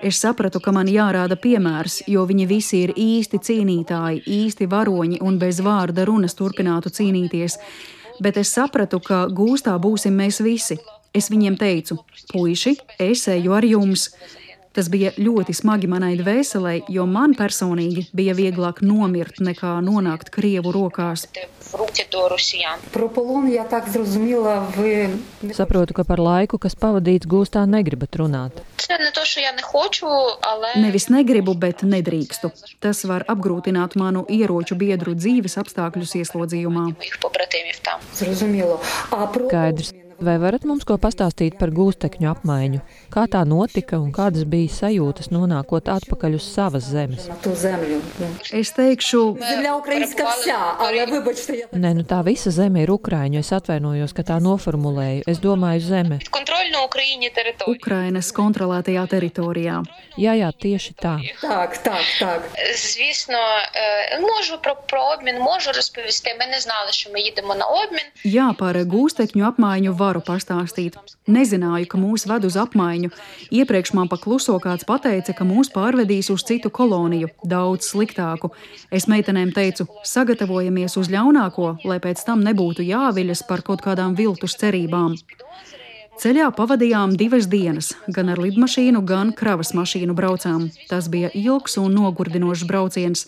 [0.03, 5.37] Es sapratu, ka man jārāda piemērs, jo viņi visi ir īsti cīnītāji, īsti varoņi un
[5.39, 7.55] bez vārda runas turpinātu cīnīties.
[8.23, 10.77] Bet es sapratu, ka gūstā būsim mēs visi.
[11.13, 11.99] Es viņiem teicu,
[12.31, 14.07] puiši, es eju ar jums.
[14.73, 20.73] Tas bija ļoti smagi manai dvēselē, jo man personīgi bija vieglāk nomirt nekā nonākt krievu
[20.73, 21.27] rokās.
[25.53, 28.63] Saprotu, ka par laiku, kas pavadīts gūstā, negribat runāt.
[30.81, 32.49] Nevis negribu, bet nedrīkstu.
[32.81, 36.87] Tas var apgrūtināt manu ieroču biedru dzīves apstākļus ieslodzījumā.
[39.49, 39.93] Skaidrs.
[40.22, 42.80] Vai varat mums ko pastāstīt par gūstekņu apmaiņu?
[43.14, 47.28] Kā tā notika un kādas bija sajūtas nonākot atpakaļ uz savas zemes?
[47.28, 48.00] на ту землю.
[48.18, 48.26] Ну.
[48.52, 53.38] Es teikšu, Земля українська вся, але вибачте, я Nē, nu tā visa zeme ir Ukrāņu.
[53.38, 55.22] Es atvainojos, ka tā noformulēju.
[55.26, 56.18] Es domāju, zeme.
[56.18, 57.76] Підконтрольна Україні територія.
[57.76, 59.82] Ukrainas kontrolētajā teritorijā.
[60.18, 61.14] Jā, jā, tieši tā.
[61.42, 62.42] так, так, так.
[62.74, 63.38] Звісно,
[63.74, 66.36] е, можу про, про обмін, можу розповісти.
[66.40, 68.06] Ми не знали, що ми їдемо на обмін.
[68.24, 70.97] Jā, par gūstekņu apmaiņu varu pastāstīt.
[71.25, 73.09] Nezināju, ka mūs ved uz apmaiņu.
[73.53, 78.53] Iepriekš man pa kluso kāds pateica, ka mūs pārvedīs uz citu koloniju, daudz sliktāku.
[78.93, 84.57] Es meitenēm teicu, sagatavojamies uz ļaunāko, lai pēc tam nebūtu jāviļas par kaut kādām viltus
[84.61, 85.17] cerībām.
[86.21, 90.69] Ceļā pavadījām divas dienas, gan ar lidmašīnu, gan kravas mašīnu braucām.
[90.91, 93.25] Tas bija ilgs un nogurdinošs brauciens.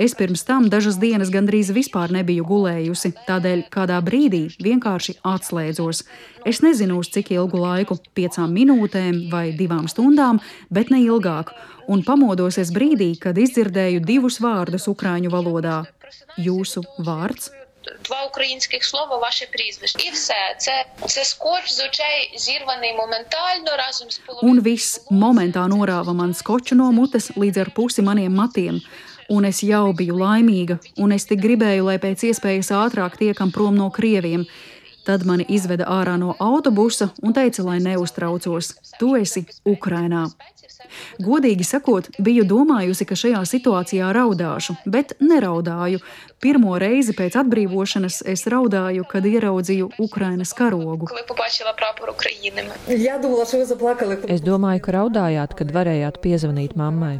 [0.00, 6.02] Es pirms tam dažas dienas gandrīz vispār nebiju gulējusi, tādēļ kādā brīdī vienkārši atslēdzos.
[6.44, 11.54] Es nezinu, uz cik ilgu laiku, piecām minūtēm vai divām stundām, bet ne ilgāk,
[11.88, 15.84] un pamodos es brīdī, kad izdzirdēju divus vārdus ukrāņu valodā.
[16.36, 17.50] Jūsu vārds?
[18.04, 20.08] Два українських слова, ваше прізвище.
[20.08, 20.56] І все.
[20.58, 24.60] Це, це скотч з очей зірваний моментально разом з половиною.
[24.60, 28.82] Un viss momentā norāva man skoču no mutes līdz ar pusi maniem matiem.
[29.31, 33.77] Un es jau biju laimīga, un es tik gribēju, lai pēc iespējas ātrāk tiekam prom
[33.79, 34.43] no krieviem.
[35.07, 38.73] Tad mani izveda ārā no autobusa un teica, lai neuztraucos.
[38.99, 40.27] Tu esi Ukrainā.
[41.21, 46.01] Godīgi sakot, biju domājusi, ka šajā situācijā raudāšu, bet neraudāju.
[46.41, 51.11] Pirmo reizi pēc atbrīvošanas es raudāju, kad ieraudzīju Ukrainas karogu.
[54.27, 57.19] Es domāju, ka raudājāt, kad varējāt piezvanīt mammai.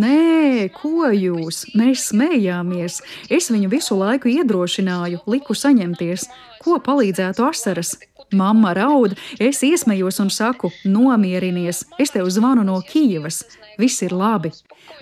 [0.00, 1.64] Nē, ko jūs?
[1.76, 3.02] Mēs smējāmies.
[3.28, 6.28] Es viņu visu laiku iedrošināju, liku saņemties.
[6.62, 7.96] Ko palīdzētu asaras?
[8.32, 13.44] Mamma raud, es iesmējos un saku, nomierinies, es tev zvanu no Kijavas.
[13.80, 14.50] Viss ir labi.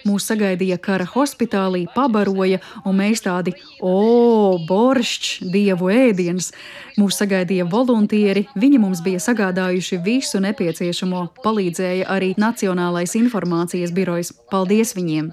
[0.07, 6.53] Mūs sagaidīja kara hospitālī, pabaroja, un mēs tādi, o, boršķs, dievu ēdiens.
[7.01, 14.33] Mūs sagaidīja voluntieri, viņi mums bija sagādājuši visu nepieciešamo, palīdzēja arī Nacionālais informācijas birojs.
[14.53, 15.33] Paldies viņiem!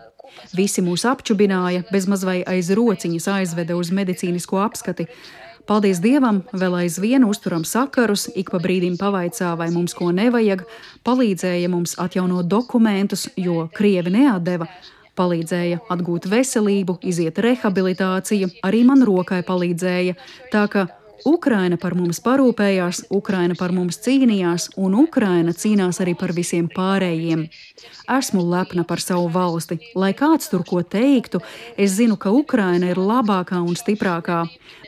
[0.58, 5.06] Visi mūs apčubināja, bezmaz vai aiz rociņas aizveda uz medicīnisko apskati.
[5.64, 10.66] Paldies Dievam, vēl aizvien uzturam sakarus, ik pa brīdim pavaicā, vai mums ko nevajag,
[11.08, 14.68] palīdzēja mums atjaunot dokumentus, jo Krievi neatdeva.
[15.16, 20.18] Palīdzēja atgūt veselību, iziet rehabilitāciju, arī man rokai palīdzēja.
[20.52, 20.88] Tā ka
[21.27, 27.49] Ukraina par mums parūpējās, Ukraina par mums cīnījās, un Ukraina cīnās arī par visiem pārējiem.
[28.19, 29.81] Esmu lepna par savu valsti.
[29.99, 31.41] Lai kāds tur ko teiktu,
[31.77, 34.45] es zinu, ka Ukraina ir labākā un stiprākā.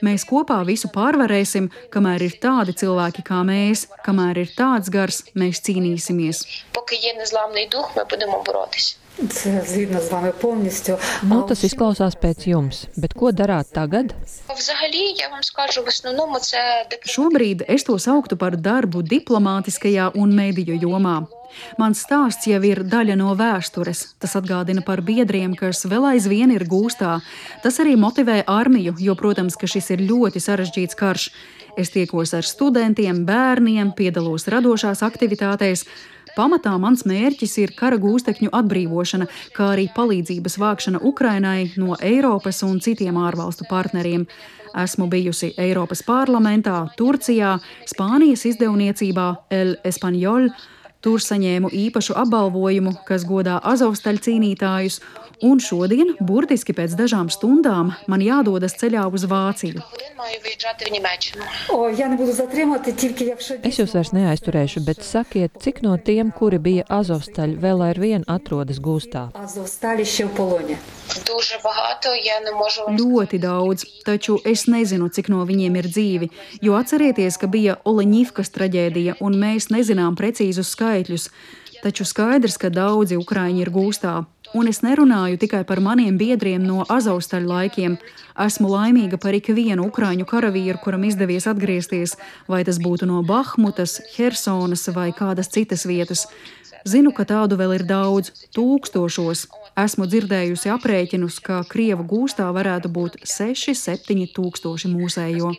[0.06, 5.62] Mēs kopā visu pārvarēsim, kamēr ir tādi cilvēki kā mēs, kamēr ir tāds gars, mēs
[5.66, 6.46] cīnīsimies.
[6.72, 8.96] Поки є незламний дух, ми будемо боротися.
[11.29, 14.11] Nu, tas izklausās pēc jums, bet ko darāt tagad?
[17.15, 21.21] Šobrīd es to sauktu par darbu diplomātiskajā un mediju jomā.
[21.79, 24.01] Mans stāsts jau ir daļa no vēstures.
[24.19, 27.19] Tas atgādina par biedriem, kas vēl aizvien ir gūstā.
[27.63, 31.29] Tas arī motivē armiju, jo, protams, ka šis ir ļoti sarežģīts karš.
[31.79, 35.85] Es tiekos ar studentiem, bērniem, piedalos radošās aktivitātēs.
[36.35, 42.81] Pamatā mans mērķis ir kara gūstekņu atbrīvošana, kā arī palīdzības vākšana Ukrainai no Eiropas un
[42.83, 44.25] citiem ārvalstu partneriem.
[44.75, 47.53] Esmu bijusi Eiropas parlamentā, Turcijā,
[47.87, 50.49] Spānijas izdevniecībā El Español.
[50.99, 54.99] Tur saņēmu īpašu apbalvojumu, kas godā Azovstaļu cīnītājus,
[55.45, 59.83] un šodien, burtiski pēc dažām stundām, man jādodas ceļā uz Vāciju.
[63.69, 68.81] Es jūs vairs neaizturēšu, bet sakiet, cik no tiem, kuri bija Azovstaļi, vēl aizvien atrodas
[68.81, 69.27] gūstā?
[72.99, 76.31] Ļoti daudz, taču es nezinu, cik no viņiem ir dzīvi,
[76.65, 81.29] jo atcerieties, ka bija Oleņivkas traģēdija, un mēs nezinām precīzus skaitļus.
[81.85, 84.23] Taču skaidrs, ka daudzi ukrāņi ir gūstā.
[84.57, 87.97] Un es nerunāju tikai par maniem biedriem no Azovstaļa laikiem.
[88.41, 92.15] Esmu laimīga par ikvienu ukrāņu karavīru, kuram izdevies atgriezties,
[92.49, 96.25] vai tas būtu no Bahmutas, Hersonas vai kādas citas vietas.
[96.85, 99.47] Zinu, ka tādu vēl ir daudz, tūkstošos.
[99.81, 105.49] Esmu dzirdējusi aprēķinus, ka krievu gūstā varētu būt 6-7 tūkstoši mūsējo.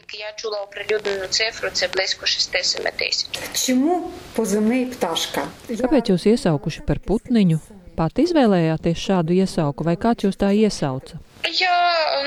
[5.83, 7.59] Kāpēc jūs iesaukuši par putniņu?
[7.99, 11.19] Pat izvēlējāties šādu iesauku vai kāds jūs tā iesauca?
[11.54, 11.76] Я,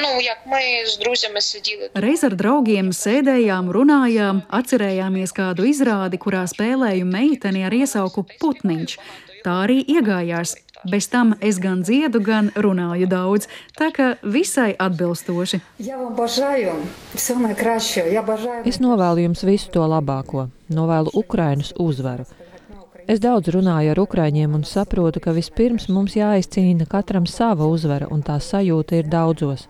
[0.02, 6.42] ну, як ми з друзями сиділи Reiz ar draugiem sēdējām, runājām, atcerējāmies kādu izrādi, kurā
[6.50, 8.98] spēlēju meiteni ar iesauku Putniņš.
[9.44, 10.56] Tā arī iegājās.
[10.84, 15.60] Bez tam es gan dziedu, gan runāju daudz, tā ka visai atbilstoši.
[15.78, 16.72] Я вам бажаю
[17.14, 18.06] всього найкращого.
[18.06, 22.26] Я бажаю Es novēlu jums visu to labāko, novēlu Ukrainas uzvaru.
[23.08, 28.22] Es daudz runāju ar Ukrāņiem un saprotu, ka vispirms mums jāizcīna katram sava uzvara, un
[28.24, 29.66] tā sajūta ir daudzos.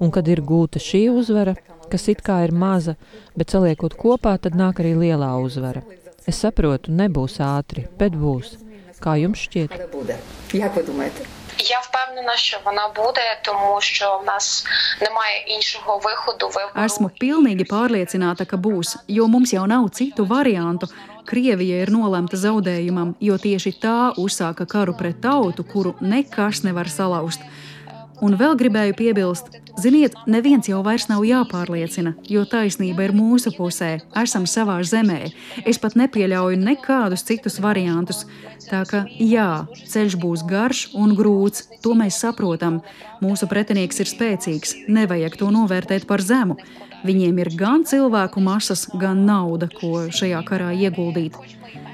[0.00, 1.54] Un kad ir gūta šī uzvara,
[1.92, 2.96] kas it kā ir maza,
[3.36, 5.82] bet saliekot kopā, tad nāk arī lielā uzvara.
[6.26, 8.56] Es saprotu, nebūs ātri, bet būs.
[9.00, 9.72] Kā jums šķiet?
[9.74, 10.16] Але буде.
[10.52, 11.24] Як ви думаєте?
[11.58, 14.66] Я впевнена, що вона буде, тому що в нас
[15.00, 16.46] немає іншого виходу.
[16.46, 16.86] вибору.
[16.86, 20.86] Esmu pilnīgi pārliecināta, ka būs, jo mums jau nav citu variantu.
[21.25, 27.41] Krievija ir nolemta zaudējumam, jo tieši tā uzsāka karu pret tautu, kuru nekas nevar salauzt.
[28.23, 29.49] Un vēl gribēju piebilst,
[29.81, 35.33] ziniet, neviens jau vairs nav jāpārliecina, jo taisnība ir mūsu pusē, esam savā zemē.
[35.67, 38.23] Es pat nepieļauju nekādus citus variantus.
[38.69, 42.79] Tā ka jā, ceļš būs garš un grūts, to mēs saprotam.
[43.19, 46.55] Mūsu pretinieks ir spēcīgs, nevajag to novērtēt par zemu.
[47.05, 51.37] Viņiem ir gan cilvēku masas, gan nauda, ko šajā karā ieguldīt.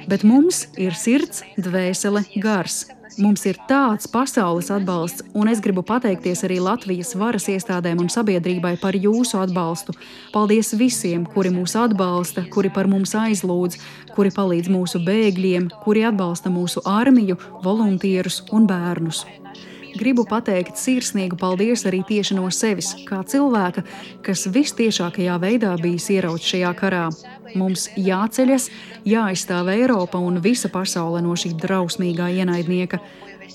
[0.07, 2.85] Bet mums ir sirds, dvēsele, gars.
[3.19, 8.77] Mums ir tāds pasaules atbalsts, un es gribu pateikties arī Latvijas varas iestādēm un sabiedrībai
[8.79, 9.97] par jūsu atbalstu.
[10.31, 13.81] Paldies visiem, kuri mūs atbalsta, kuri par mums aizlūdz,
[14.15, 17.35] kuri palīdz mūsu bēgļiem, kuri atbalsta mūsu armiju,
[17.65, 19.25] voluntierus un bērnus.
[19.96, 23.84] Gribu pateikt sirsnīgu paldies arī tieši no sevis, kā cilvēka,
[24.26, 27.04] kas vistiešākajā veidā bijis ierauts šajā karā.
[27.56, 28.68] Mums jāceļas,
[29.08, 33.00] jāaizstāv Eiropa un visa pasaule no šī drausmīgā ienaidnieka.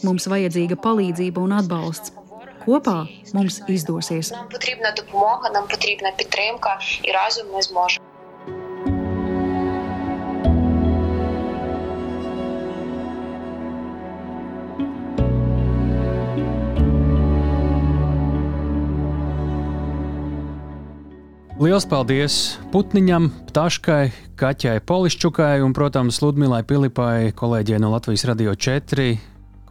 [0.01, 2.15] Mums vajadzīga palīdzība un atbalsts.
[2.65, 4.31] Kopā mums izdosies.
[4.31, 8.05] Нам потрібна допомога, нам потрібна підтримка, і разом ми зможемо.
[21.56, 22.34] Lielas paldies
[22.68, 29.06] Putniņam, Ptaškai, Kaķai Polišķukai un, protams, Ludmilai Pilipai, kolēģiem no Latvijas Radio 4.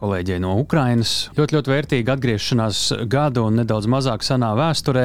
[0.00, 1.28] kolēģei no Ukrainas.
[1.38, 5.04] Ļoti, ļoti vērtīga atgriešanās gada un nedaudz mazāk senā vēsturē,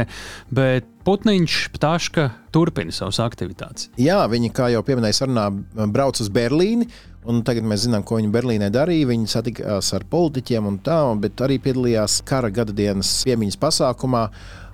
[0.49, 3.91] bet Putniņš, Ptāška turpina savas aktivitātes.
[4.01, 5.51] Jā, viņi, kā jau pieminēja, sarunā
[5.85, 6.89] brauc uz Berlīni.
[7.29, 9.11] Un tagad mēs zinām, ko viņi Berlīnē darīja.
[9.11, 14.25] Viņi satikās ar politiķiem un tā, bet arī piedalījās kara gada dienas piemiņas pasākumā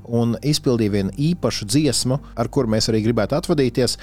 [0.08, 3.98] un izpildīja vienu īpašu dziesmu, ar kuru mēs arī gribētu atvadīties.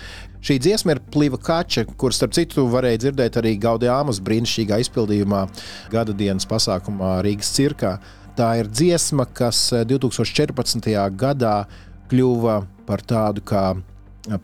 [0.45, 5.47] Šī dziesma ir Pliva Kača, kuras, starp citu, varēja dzirdēt arī Gaudījāmas brīnišķīgā izpildījumā
[5.95, 7.97] gada dienas pasākumā Rīgas cirkā.
[8.37, 10.91] Tā ir dziesma, kas 2014.
[10.91, 11.57] Eh, gadā
[12.11, 13.67] kļuva par tādu kā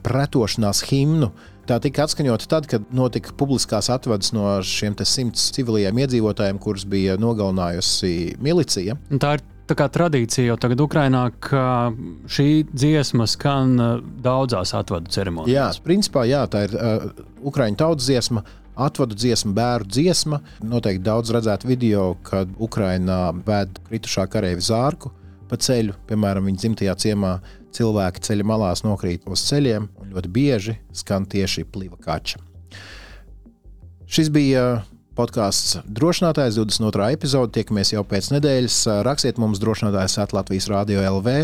[0.04, 1.30] pretošanās himnu.
[1.68, 7.14] Tā tika atskaņota tad, kad notika publiskās atvadas no šiem simts civiliem iedzīvotājiem, kurus bija
[7.20, 8.96] nogalinājusi milicija.
[9.22, 11.90] Tā ir tā kā tradīcija jau tagad Ukrainā, ka
[12.30, 13.92] šī dziesma skan uh,
[14.24, 15.78] daudzās atvadu ceremonijās.
[15.78, 17.06] Jā, principā jā, tā ir uh,
[17.46, 18.44] Ukraiņu tautas dziesma.
[18.80, 20.38] Atvadu dziesma, bērnu dziesma.
[20.64, 25.10] Noteikti daudz redzētu video, kad Ukrainā ved kritušā karavīra zārku
[25.50, 25.96] pa ceļu.
[26.08, 27.34] Piemēram, viņa dzimtajā ciemā
[27.76, 32.40] cilvēki ceļa malās nokrīt uz ceļiem, un ļoti bieži skan tieši pliva kača.
[34.10, 34.82] Šis bija
[35.20, 37.10] podkāsts Drošinātājs 22.
[37.12, 37.52] epizode.
[37.56, 38.78] Tiekamies jau pēc nedēļas.
[39.06, 41.34] Rakstiet mums drošinātājs Latvijas Rādio LV.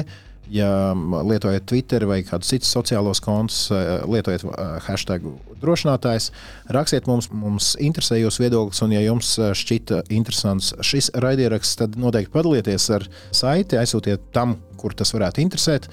[0.53, 3.65] Ja lietojat Twitter vai kādus citus sociālos kontus,
[4.07, 4.45] lietojiet
[4.87, 5.25] hashtag
[5.59, 6.29] drošinātājs,
[6.71, 12.31] rakstiet mums, mums interesē jūsu viedoklis, un, ja jums šķita interesants šis raidieraksts, tad noteikti
[12.37, 15.91] padalieties ar saiti, aizsūtiet tam, kur tas varētu interesēt.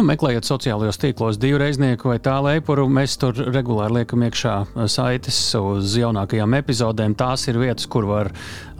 [0.00, 5.36] Nu, meklējot sociālajos tīklos divreiznieku vai tā leipuru, mēs tur regulāri liekam iekšā eh, saites
[5.58, 7.12] uz jaunākajām epizodēm.
[7.20, 8.30] Tās ir vietas, kur var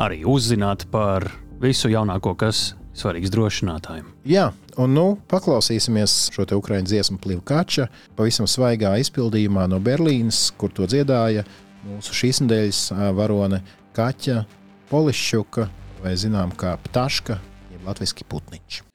[0.00, 1.26] arī uzzināt par
[1.60, 4.08] visu jaunāko, kas svarīgs drošinātājiem.
[4.32, 4.46] Jā,
[4.80, 10.88] un nu paklausīsimies šo te ukraiņu dziesmu Plīvkača pavisam svaigā izpildījumā no Berlīnas, kur to
[10.88, 11.44] dziedāja
[11.84, 12.80] mūsu šīs nedēļas
[13.20, 13.60] varone
[13.92, 14.46] Kaķa
[14.88, 15.68] Polišķuka
[16.00, 17.42] vai zinām kā Ptaška,
[17.76, 18.86] jeb latviski Putniņš.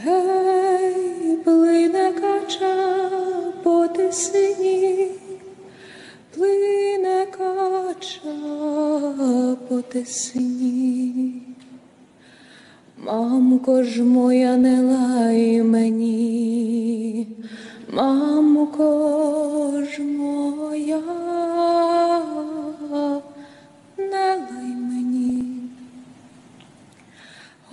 [0.00, 0.33] Hey!
[2.44, 3.10] Кача
[3.62, 5.08] по тисині,
[6.34, 8.30] плине кача
[9.68, 11.42] по тисині.
[12.98, 17.26] Мамко ж моя не лай мені,
[17.92, 21.02] мамко ж моя,
[23.98, 25.44] не лай мені.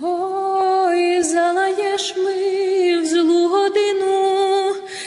[0.00, 2.62] Ой, залаєш ми
[3.02, 4.51] в злу годину,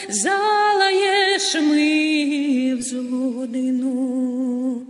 [0.08, 4.82] залаєш ми в злу годину,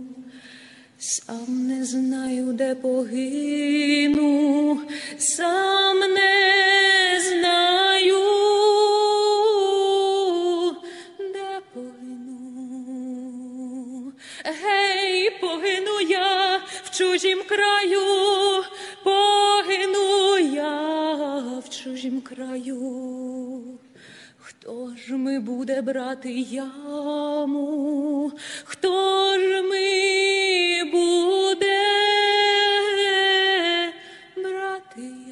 [0.97, 4.27] сам не знаю, де погину,
[5.17, 8.17] сам не знаю,
[11.19, 12.93] де погину.
[14.45, 18.37] Гей, погину я в чужім краю.
[19.67, 23.76] погину я в чужім краю,
[24.67, 28.31] хто ж ми буде брати яму,
[28.63, 31.79] хто ж ми буде
[34.35, 35.26] брати?